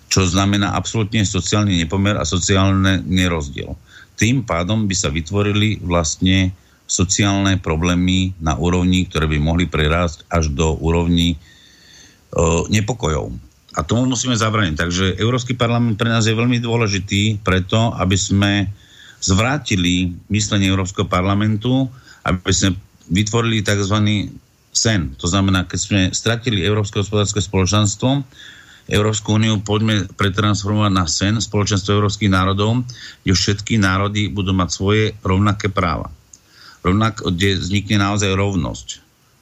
[0.07, 3.73] Čo znamená absolútne sociálny nepomer a sociálne nerozdiel.
[4.17, 6.53] Tým pádom by sa vytvorili vlastne
[6.87, 11.37] sociálne problémy na úrovni, ktoré by mohli prerásť až do úrovni e,
[12.71, 13.35] nepokojov.
[13.77, 14.75] A tomu musíme zabraniť.
[14.79, 18.51] Takže Európsky parlament pre nás je veľmi dôležitý preto, aby sme
[19.21, 21.85] zvrátili myslenie Európskeho parlamentu,
[22.25, 22.73] aby sme
[23.11, 23.97] vytvorili tzv.
[24.73, 25.01] sen.
[25.21, 28.25] To znamená, keď sme stratili Európske hospodárske spoločenstvo,
[28.87, 32.87] Európsku úniu poďme pretransformovať na sen, spoločenstvo európskych národov,
[33.21, 36.07] kde všetky národy budú mať svoje rovnaké práva.
[36.87, 38.87] Rovnak, kde vznikne naozaj rovnosť,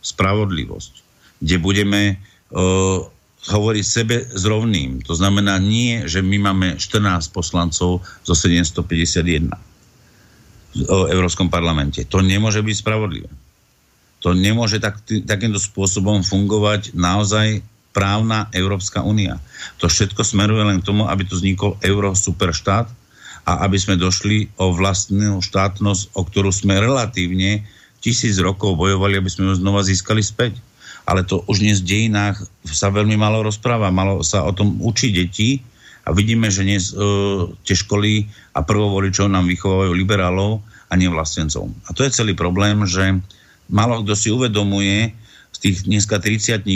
[0.01, 0.93] spravodlivosť,
[1.39, 2.01] kde budeme
[2.49, 3.05] uh,
[3.53, 5.05] hovorí sebe s rovným.
[5.05, 9.53] To znamená nie, že my máme 14 poslancov zo 751
[10.75, 12.03] v Európskom parlamente.
[12.09, 13.29] To nemôže byť spravodlivé.
[14.25, 17.61] To nemôže tak, takýmto spôsobom fungovať naozaj
[17.93, 19.39] právna Európska únia.
[19.79, 22.89] To všetko smeruje len k tomu, aby tu vznikol euro-superštát
[23.45, 27.61] a aby sme došli o vlastnú štátnosť, o ktorú sme relatívne
[28.01, 30.57] tisíc rokov bojovali, aby sme ju znova získali späť.
[31.05, 35.11] Ale to už dnes v dejinách sa veľmi malo rozpráva, malo sa o tom učiť
[35.13, 35.61] deti.
[36.05, 41.65] A vidíme, že dnes uh, tie školy a prvovoličov nám vychovajú liberálov a nevlastencov.
[41.85, 43.17] A to je celý problém, že
[43.69, 45.13] málo kto si uvedomuje,
[45.55, 46.67] z tých dneska 30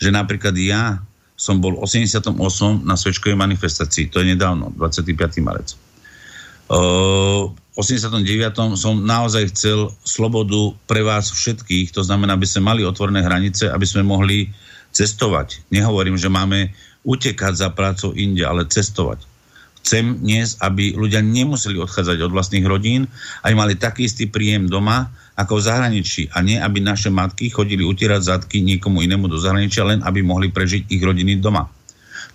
[0.00, 1.02] že napríklad ja
[1.40, 2.36] som bol 88
[2.84, 5.40] na svečkovej manifestácii, to je nedávno, 25.
[5.40, 5.72] marec.
[6.68, 7.48] V
[7.80, 8.76] 89.
[8.76, 13.88] som naozaj chcel slobodu pre vás všetkých, to znamená, aby sme mali otvorené hranice, aby
[13.88, 14.52] sme mohli
[14.92, 15.64] cestovať.
[15.72, 16.76] Nehovorím, že máme
[17.08, 19.24] utekať za prácou inde, ale cestovať.
[19.80, 23.08] Chcem dnes, aby ľudia nemuseli odchádzať od vlastných rodín,
[23.40, 25.08] aj mali taký istý príjem doma,
[25.40, 26.22] ako v zahraničí.
[26.36, 30.52] A nie, aby naše matky chodili utierať zadky niekomu inému do zahraničia, len aby mohli
[30.52, 31.64] prežiť ich rodiny doma.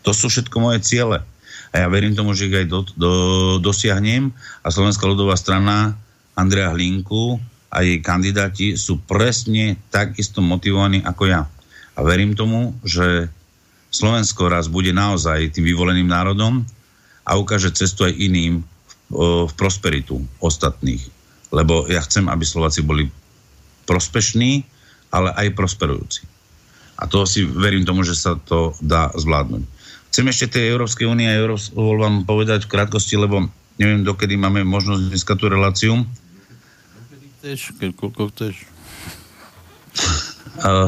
[0.01, 1.21] To sú všetko moje ciele.
[1.69, 3.11] A ja verím tomu, že ich aj do, do,
[3.61, 4.33] dosiahnem.
[4.65, 5.93] A Slovenská ľudová strana
[6.33, 7.37] Andrea Hlinku
[7.69, 11.41] a jej kandidáti sú presne takisto motivovaní ako ja.
[11.95, 13.29] A verím tomu, že
[13.93, 16.65] Slovensko raz bude naozaj tým vyvoleným národom,
[17.25, 18.61] a ukáže cestu aj iným
[19.09, 21.01] v prosperitu ostatných.
[21.53, 23.09] Lebo ja chcem, aby Slováci boli
[23.85, 24.65] prospešní,
[25.13, 26.25] ale aj prosperujúci.
[26.95, 29.63] A to si verím tomu, že sa to dá zvládnuť.
[30.09, 34.63] Chcem ešte tej Európskej únie a Európskej vám povedať v krátkosti, lebo neviem, dokedy máme
[34.63, 35.93] možnosť dneska tú reláciu.
[35.99, 38.55] Dokedy chceš, keď koľko chceš.
[40.55, 40.87] Uh,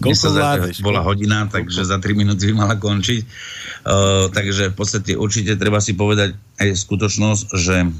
[0.00, 0.80] Koľko vládeš?
[0.80, 3.20] Bola hodina, takže za 3 minúty by mala končiť.
[3.84, 7.92] Uh, takže v podstate určite treba si povedať aj skutočnosť, že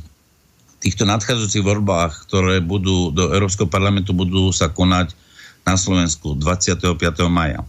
[0.80, 5.16] týchto nadchádzajúcich voľbách, ktoré budú do Európskeho parlamentu, budú sa konať
[5.66, 6.96] na Slovensku 25.
[7.26, 7.66] maja.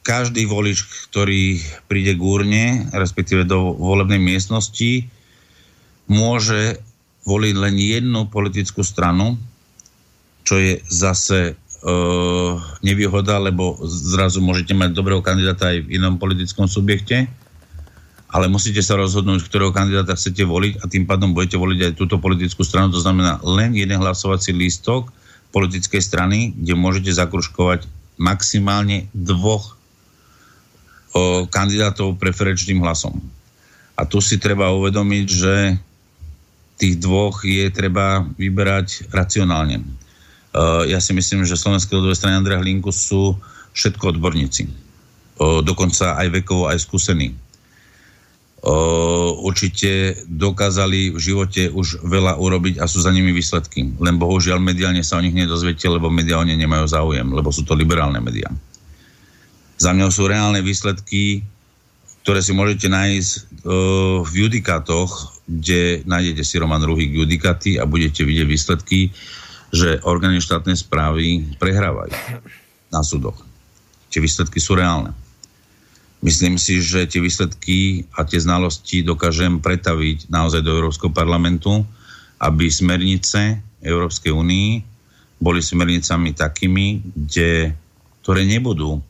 [0.00, 5.04] Každý volič, ktorý príde k úrne, respektíve do volebnej miestnosti,
[6.08, 6.80] môže
[7.28, 9.36] voliť len jednu politickú stranu,
[10.42, 16.66] čo je zase uh, nevýhoda, lebo zrazu môžete mať dobrého kandidáta aj v inom politickom
[16.66, 17.28] subjekte,
[18.30, 22.22] ale musíte sa rozhodnúť, ktorého kandidáta chcete voliť a tým pádom budete voliť aj túto
[22.22, 22.94] politickú stranu.
[22.94, 25.10] To znamená len jeden hlasovací lístok
[25.50, 27.90] politickej strany, kde môžete zakruškovať
[28.22, 33.18] maximálne dvoch uh, kandidátov preferenčným hlasom.
[33.98, 35.54] A tu si treba uvedomiť, že
[36.78, 39.82] tých dvoch je treba vyberať racionálne.
[40.54, 43.34] Uh, ja si myslím, že Slovenské ľudové strany Andreja Hlinku sú
[43.74, 44.70] všetko odborníci.
[45.34, 47.34] Uh, dokonca aj vekovo, aj skúsení.
[49.40, 53.96] Určite dokázali v živote už veľa urobiť a sú za nimi výsledky.
[53.96, 58.20] Len bohužiaľ mediálne sa o nich nedozviete, lebo mediálne nemajú záujem, lebo sú to liberálne
[58.20, 58.52] médiá.
[59.80, 61.40] Za mňou sú reálne výsledky,
[62.20, 63.30] ktoré si môžete nájsť
[64.28, 69.08] v judikátoch, kde nájdete si Roman Ruhík judikáty a budete vidieť výsledky
[69.70, 72.10] že orgány štátnej správy prehrávajú
[72.90, 73.38] na súdoch.
[74.10, 75.14] Tie výsledky sú reálne.
[76.20, 81.80] Myslím si, že tie výsledky a tie znalosti dokážem pretaviť naozaj do Európskeho parlamentu,
[82.36, 84.68] aby smernice Európskej únii
[85.40, 87.72] boli smernicami takými, kde,
[88.20, 89.00] ktoré nebudú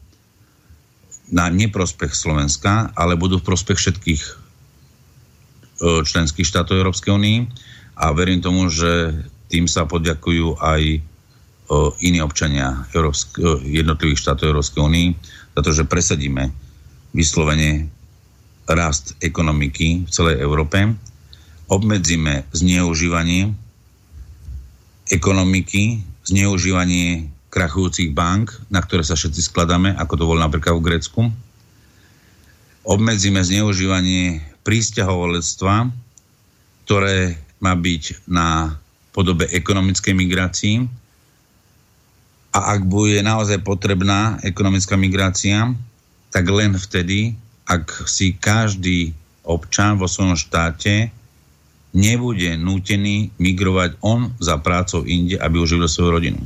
[1.34, 4.32] na neprospech Slovenska, ale budú v prospech všetkých e,
[6.06, 7.38] členských štátov Európskej únii.
[7.98, 9.14] A verím tomu, že
[9.50, 10.82] tým sa poďakujú aj
[11.70, 15.08] o, iní občania Európsk- jednotlivých štátov Európskej únii,
[15.58, 16.69] pretože presadíme
[17.10, 17.90] vyslovene
[18.70, 20.94] rast ekonomiky v celej Európe,
[21.70, 23.54] obmedzíme zneužívanie
[25.10, 31.20] ekonomiky, zneužívanie krachujúcich bank, na ktoré sa všetci skladáme, ako to bolo napríklad v Grécku.
[32.86, 35.90] Obmedzíme zneužívanie prísťahovalectva,
[36.86, 38.78] ktoré má byť na
[39.10, 40.76] podobe ekonomickej migrácii.
[42.50, 45.70] A ak bude naozaj potrebná ekonomická migrácia,
[46.30, 47.34] tak len vtedy,
[47.66, 49.14] ak si každý
[49.46, 51.10] občan vo svojom štáte
[51.90, 56.40] nebude nútený migrovať on za prácou inde, aby uživil svoju rodinu.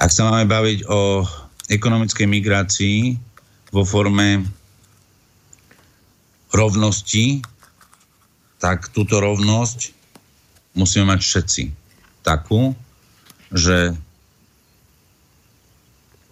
[0.00, 1.22] Ak sa máme baviť o
[1.68, 2.98] ekonomickej migrácii
[3.70, 4.44] vo forme
[6.52, 7.44] rovnosti,
[8.56, 9.92] tak túto rovnosť
[10.76, 11.62] musíme mať všetci
[12.24, 12.72] takú,
[13.52, 13.92] že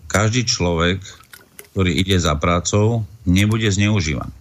[0.09, 1.03] každý človek,
[1.73, 4.33] ktorý ide za prácou, nebude zneužívaný.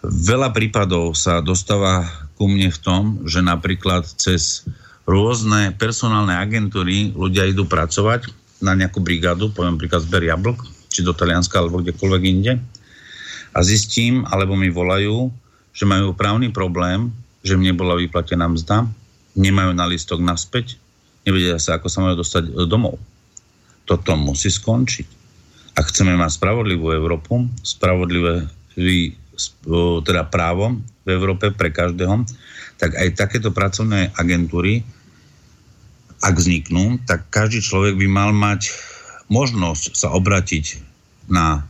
[0.00, 2.08] Veľa prípadov sa dostáva
[2.40, 4.64] ku mne v tom, že napríklad cez
[5.04, 8.32] rôzne personálne agentúry ľudia idú pracovať
[8.64, 12.56] na nejakú brigádu, poviem príklad zber jablk, či do Talianska alebo kdekoľvek inde
[13.52, 15.28] a zistím, alebo mi volajú,
[15.76, 17.12] že majú právny problém,
[17.44, 18.88] že mne bola vyplatená mzda,
[19.36, 20.80] nemajú na listok naspäť,
[21.28, 22.96] nevedia sa, ako sa majú dostať domov.
[23.84, 25.19] Toto musí skončiť.
[25.80, 28.44] Ak chceme mať spravodlivú Európu, spravodlivé
[30.04, 32.28] teda právo v Európe pre každého,
[32.76, 34.84] tak aj takéto pracovné agentúry
[36.20, 38.68] ak vzniknú, tak každý človek by mal mať
[39.32, 40.84] možnosť sa obratiť
[41.32, 41.64] na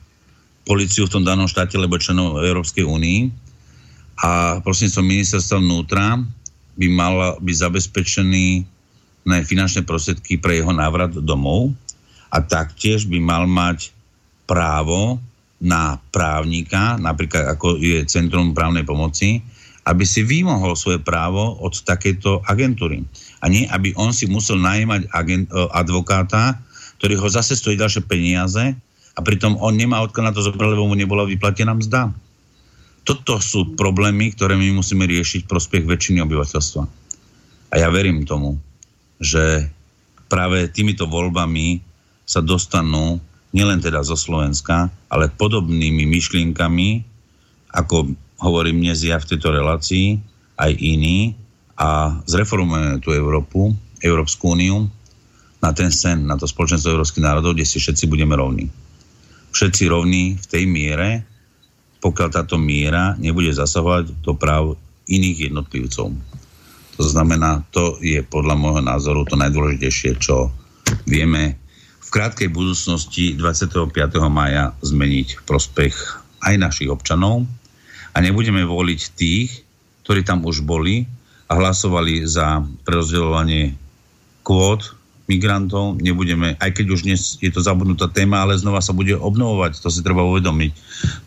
[0.67, 3.31] policiu v tom danom štáte, lebo členov Európskej únii.
[4.27, 6.19] A prosím som ministerstva vnútra
[6.75, 8.67] by mal byť zabezpečený
[9.23, 11.71] na finančné prostriedky pre jeho návrat domov.
[12.31, 13.95] A taktiež by mal mať
[14.51, 15.23] právo
[15.63, 19.39] na právnika, napríklad ako je Centrum právnej pomoci,
[19.87, 23.07] aby si vymohol svoje právo od takejto agentúry.
[23.41, 26.59] A nie, aby on si musel najímať agent, e, advokáta,
[26.99, 28.77] ktorý ho zase stojí ďalšie peniaze
[29.17, 32.13] a pritom on nemá odkiaľ na to zobrať, lebo mu nebola vyplatená mzda.
[33.05, 36.83] Toto sú problémy, ktoré my musíme riešiť v prospech väčšiny obyvateľstva.
[37.73, 38.61] A ja verím tomu,
[39.17, 39.73] že
[40.29, 41.81] práve týmito voľbami
[42.29, 43.19] sa dostanú
[43.51, 46.89] nielen teda zo Slovenska, ale podobnými myšlienkami,
[47.75, 50.19] ako hovorím dnes ja v tejto relácii,
[50.61, 51.35] aj iní,
[51.81, 53.73] a zreformujeme tú Európu,
[54.05, 54.85] Európsku úniu,
[55.61, 58.69] na ten sen, na to spoločenstvo európskych národov, kde si všetci budeme rovní.
[59.53, 61.25] Všetci rovní v tej miere,
[62.01, 64.77] pokiaľ táto miera nebude zasahovať do práv
[65.09, 66.09] iných jednotlivcov.
[66.97, 70.53] To znamená, to je podľa môjho názoru to najdôležitejšie, čo
[71.09, 71.61] vieme
[72.11, 73.95] v krátkej budúcnosti 25.
[74.27, 75.95] maja zmeniť v prospech
[76.43, 77.47] aj našich občanov
[78.11, 79.63] a nebudeme voliť tých,
[80.03, 81.07] ktorí tam už boli
[81.47, 83.79] a hlasovali za prerozdeľovanie
[84.43, 84.91] kvót
[85.31, 86.03] migrantov.
[86.03, 89.87] Nebudeme, aj keď už dnes je to zabudnutá téma, ale znova sa bude obnovovať, to
[89.87, 90.75] si treba uvedomiť.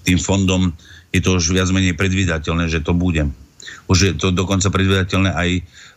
[0.03, 0.75] Tým fondom
[1.15, 3.23] je to už viac menej predvydateľné, že to bude.
[3.87, 5.49] Už je to dokonca predvydateľné aj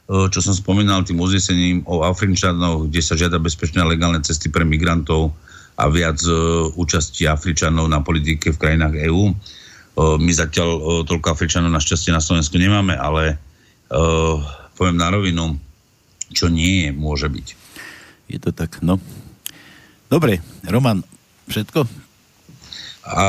[0.06, 4.62] čo som spomínal, tým uznesením o Afričanoch, kde sa žiada bezpečné a legálne cesty pre
[4.62, 5.34] migrantov
[5.74, 9.24] a viac uh, účasti Afričanov na politike v krajinách EÚ.
[9.28, 13.40] Eh, my zatiaľ toľko Afričanov našťastie na Slovensku nemáme, ale
[14.74, 15.54] poviem na rovinu,
[16.34, 17.46] čo nie je, môže byť.
[18.26, 18.98] Je to tak, no.
[20.10, 21.06] Dobre, Roman,
[21.46, 21.86] všetko?
[23.06, 23.22] A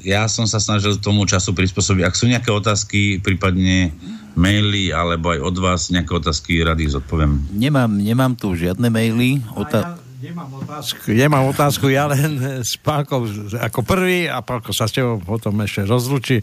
[0.00, 2.02] ja som sa snažil tomu času prispôsobiť.
[2.08, 3.92] Ak sú nejaké otázky, prípadne
[4.40, 7.36] maily, alebo aj od vás nejaké otázky, rady zodpoviem.
[7.52, 9.44] Nemám, nemám tu žiadne maily.
[9.52, 14.96] Ota- nemám otázku, nemám otázku, ja len s Pálkou ako prvý a Pálko sa s
[14.96, 16.40] tebou potom ešte rozlučí.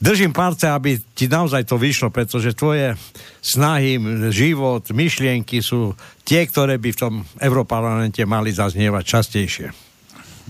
[0.00, 2.96] Držím palce, aby ti naozaj to vyšlo, pretože tvoje
[3.44, 4.00] snahy,
[4.32, 5.92] život, myšlienky sú
[6.24, 9.68] tie, ktoré by v tom Európarlamente mali zaznievať častejšie.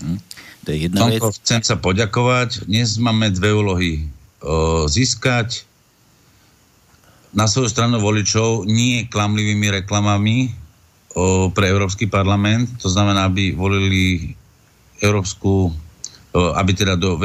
[0.03, 0.19] Hm.
[0.61, 1.19] To je jedna vec.
[1.41, 2.69] Chcem sa poďakovať.
[2.69, 3.91] Dnes máme dve úlohy.
[4.41, 5.65] O, získať
[7.31, 10.51] na svoju stranu voličov nie klamlivými reklamami
[11.15, 12.67] o, pre Európsky parlament.
[12.83, 14.35] To znamená, aby volili
[14.99, 17.15] Európsku o, aby teda do,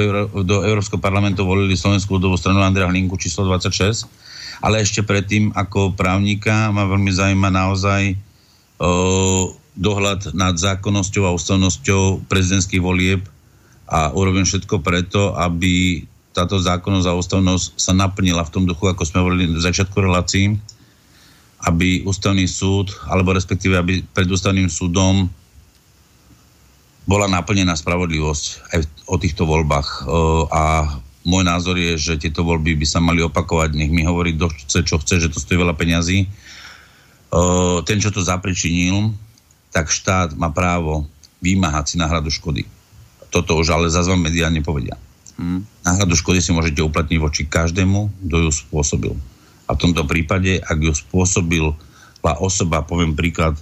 [0.46, 4.06] do Európskeho parlamentu volili Slovenskú ľudovú stranu Andrea Hlinku číslo 26.
[4.62, 8.14] Ale ešte predtým, ako právnika, ma veľmi zaujíma naozaj
[8.78, 13.26] o, dohľad nad zákonnosťou a ústavnosťou prezidentských volieb
[13.86, 16.02] a urobím všetko preto, aby
[16.36, 20.52] táto zákonnosť a ústavnosť sa naplnila v tom duchu, ako sme hovorili v začiatku relácií,
[21.64, 25.32] aby ústavný súd, alebo respektíve aby pred ústavným súdom
[27.08, 28.44] bola naplnená spravodlivosť
[28.76, 30.04] aj o týchto voľbách.
[30.52, 30.62] A
[31.24, 33.72] môj názor je, že tieto voľby by sa mali opakovať.
[33.72, 36.28] Nech mi hovorí, kto chce, čo chce, že to stojí veľa peňazí.
[37.86, 39.14] Ten, čo to zapričinil,
[39.70, 41.08] tak štát má právo
[41.40, 42.66] vymáhať si náhradu škody.
[43.30, 44.98] Toto už ale zase vám mediálne povedia.
[45.84, 49.12] Náhradu škody si môžete uplatniť voči každému, kto ju spôsobil.
[49.68, 51.64] A v tomto prípade, ak ju spôsobil
[52.26, 53.54] osoba, poviem príklad,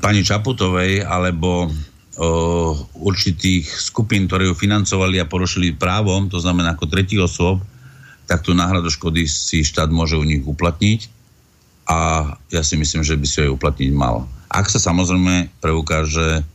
[0.00, 1.70] pani Čaputovej alebo o,
[3.04, 7.60] určitých skupín, ktoré ju financovali a porušili právom, to znamená ako tretí osôb,
[8.24, 11.12] tak tú náhradu škody si štát môže u nich uplatniť
[11.84, 14.24] a ja si myslím, že by si aj uplatniť mal.
[14.48, 16.46] Ak sa samozrejme preukáže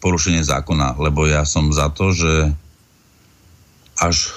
[0.00, 2.56] porušenie zákona, lebo ja som za to, že
[4.00, 4.32] až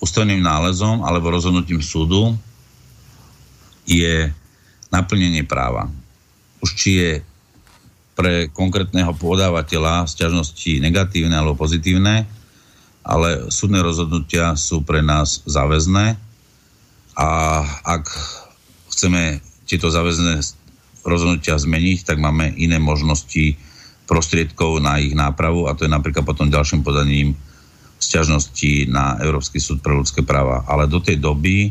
[0.00, 2.32] ústavným nálezom alebo rozhodnutím súdu
[3.84, 4.32] je
[4.88, 5.92] naplnenie práva.
[6.64, 7.10] Už či je
[8.16, 12.24] pre konkrétneho podávateľa sťažnosti negatívne alebo pozitívne,
[13.04, 16.16] ale súdne rozhodnutia sú pre nás záväzné
[17.18, 17.28] a
[17.84, 18.04] ak
[18.92, 20.40] chceme tieto záväzné
[21.02, 23.58] rozhodnutia zmeniť, tak máme iné možnosti
[24.12, 27.32] prostriedkov na ich nápravu a to je napríklad potom ďalším podaním
[27.96, 30.68] sťažnosti na Európsky súd pre ľudské práva.
[30.68, 31.70] Ale do tej doby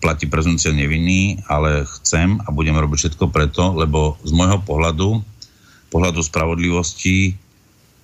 [0.00, 5.20] platí prezumcia nevinný, ale chcem a budem robiť všetko preto, lebo z môjho pohľadu,
[5.92, 7.36] pohľadu spravodlivosti,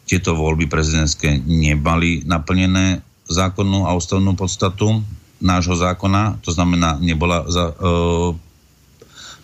[0.05, 5.03] tieto voľby prezidentské nemali naplnené zákonnú a ústavnú podstatu
[5.41, 7.75] nášho zákona, to znamená, nebola za, e,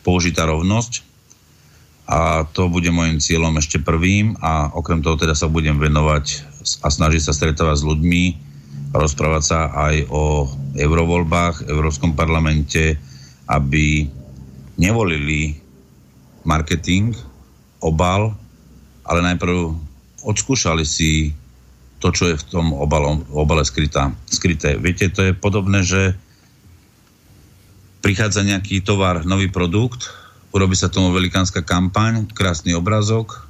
[0.04, 1.11] použitá rovnosť
[2.06, 6.24] a to bude môjim cieľom ešte prvým a okrem toho teda sa budem venovať
[6.82, 8.24] a snažiť sa stretávať s ľuďmi,
[8.92, 12.98] rozprávať sa aj o eurovoľbách, Európskom parlamente,
[13.46, 14.06] aby
[14.76, 15.56] nevolili
[16.42, 17.14] marketing,
[17.78, 18.34] obal,
[19.06, 19.74] ale najprv
[20.26, 21.34] odskúšali si
[22.02, 24.74] to, čo je v tom obalom, obale skrytá, skryté.
[24.74, 26.18] Viete, to je podobné, že
[28.02, 30.10] prichádza nejaký tovar, nový produkt,
[30.52, 33.48] urobí sa tomu velikánska kampaň, krásny obrazok,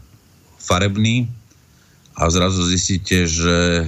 [0.63, 1.27] farebný
[2.15, 3.87] a zrazu zistíte, že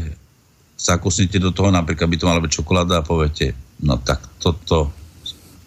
[0.74, 4.90] sa kusnete do toho, napríklad by to mala byť čokoláda a poviete, no tak toto,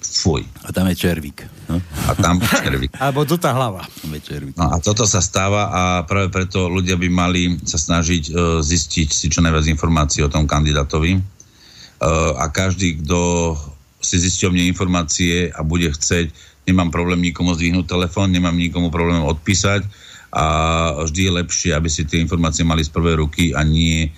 [0.04, 0.44] fuj.
[0.64, 1.46] A tam je červík.
[1.68, 1.78] No?
[2.08, 2.92] A tam je červík.
[3.04, 3.84] Alebo tu tá hlava.
[3.86, 4.56] Tam je červík.
[4.56, 9.10] No a toto sa stáva a práve preto ľudia by mali sa snažiť uh, zistiť
[9.12, 11.20] si čo najviac informácií o tom kandidátovi.
[11.98, 13.54] Uh, a každý, kto
[13.98, 16.30] si zistí o mne informácie a bude chceť,
[16.68, 19.88] nemám problém nikomu zdvihnúť telefón, nemám nikomu problém odpísať
[20.36, 20.44] a
[21.08, 24.10] vždy je lepšie, aby si tie informácie mali z prvej ruky a nie e,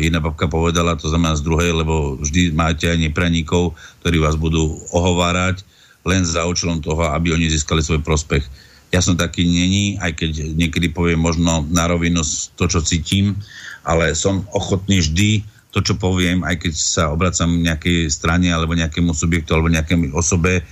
[0.00, 4.80] jedna babka povedala, to znamená z druhej, lebo vždy máte aj nepraníkov, ktorí vás budú
[4.88, 5.60] ohovárať
[6.08, 8.42] len za účelom toho, aby oni získali svoj prospech.
[8.90, 12.24] Ja som taký není, aj keď niekedy poviem možno na rovinu
[12.56, 13.36] to, čo cítim,
[13.84, 19.14] ale som ochotný vždy to, čo poviem, aj keď sa obracam nejakej strane alebo nejakému
[19.14, 20.66] subjektu alebo nejakému osobe,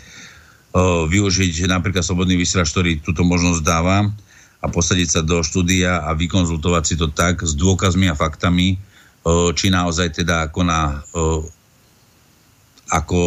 [0.76, 4.04] využiť napríklad slobodný vysielač, ktorý túto možnosť dáva
[4.58, 8.76] a posadiť sa do štúdia a vykonzultovať si to tak s dôkazmi a faktami,
[9.54, 11.42] či naozaj teda uh,
[12.88, 13.20] ako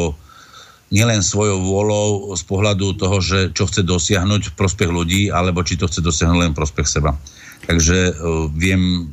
[0.92, 5.80] nielen svojou vôľou z pohľadu toho, že čo chce dosiahnuť v prospech ľudí, alebo či
[5.80, 7.16] to chce dosiahnuť len prospech seba.
[7.64, 8.12] Takže
[8.60, 9.08] viem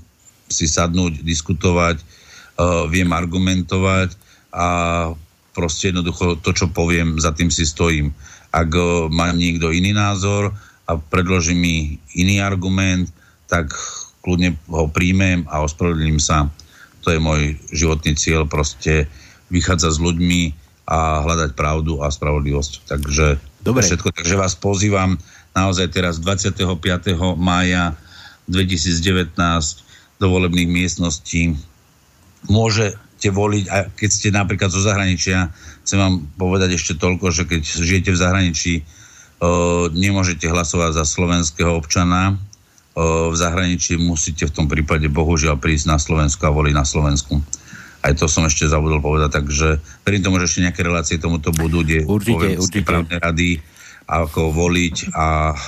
[0.51, 2.03] si sadnúť, diskutovať,
[2.91, 4.18] viem argumentovať
[4.51, 4.68] a
[5.59, 8.15] proste jednoducho to, čo poviem, za tým si stojím.
[8.55, 10.55] Ak uh, má niekto iný názor
[10.87, 13.11] a predloží mi iný argument,
[13.51, 13.75] tak
[14.23, 16.47] kľudne ho príjmem a ospravedlním sa.
[17.03, 19.11] To je môj životný cieľ, proste
[19.51, 20.43] vychádzať s ľuďmi
[20.87, 22.87] a hľadať pravdu a spravodlivosť.
[22.87, 23.27] Takže
[23.67, 23.83] Dobre.
[23.83, 24.15] všetko.
[24.15, 25.19] Takže vás pozývam
[25.59, 26.63] naozaj teraz 25.
[27.35, 27.99] mája
[28.47, 29.35] 2019
[30.23, 31.59] do volebných miestností
[33.19, 35.51] môžete voliť, a keď ste napríklad zo zahraničia,
[35.83, 38.87] chcem vám povedať ešte toľko, že keď žijete v zahraničí,
[39.91, 42.39] nemôžete hlasovať za slovenského občana,
[42.95, 47.43] v zahraničí musíte v tom prípade bohužiaľ prísť na Slovensku a voliť na Slovensku.
[48.07, 51.83] Aj to som ešte zabudol povedať, takže verím tomu, že ešte nejaké relácie tomuto budú,
[51.83, 52.87] kde určite, určite.
[52.87, 53.59] právne rady,
[54.07, 55.59] ako voliť a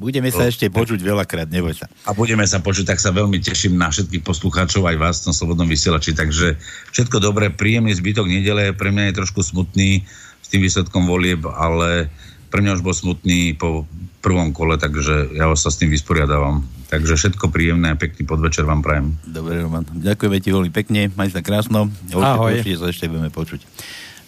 [0.00, 1.84] Budeme sa ešte počuť veľakrát, neboj sa.
[2.08, 5.68] A budeme sa počuť, tak sa veľmi teším na všetkých poslucháčov, aj vás tom slobodnom
[5.68, 6.16] vysielači.
[6.16, 6.56] Takže
[6.96, 10.08] všetko dobré, príjemný zbytok nedele, pre mňa je trošku smutný
[10.40, 12.08] s tým výsledkom volieb, ale
[12.48, 13.84] pre mňa už bol smutný po
[14.24, 16.64] prvom kole, takže ja sa s tým vysporiadávam.
[16.88, 19.20] Takže všetko príjemné a pekný podvečer vám prajem.
[19.28, 19.84] Dobre, Roman.
[19.84, 21.92] Ďakujeme ti veľmi pekne, maj sa krásno.
[22.16, 22.56] Ahoj.
[22.56, 23.68] Určite sa ešte budeme počuť.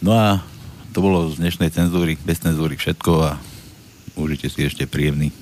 [0.04, 0.44] No a
[0.92, 3.40] to bolo z dnešnej cenzúry, bez cenzúry všetko a
[4.20, 5.41] užite si ešte príjemný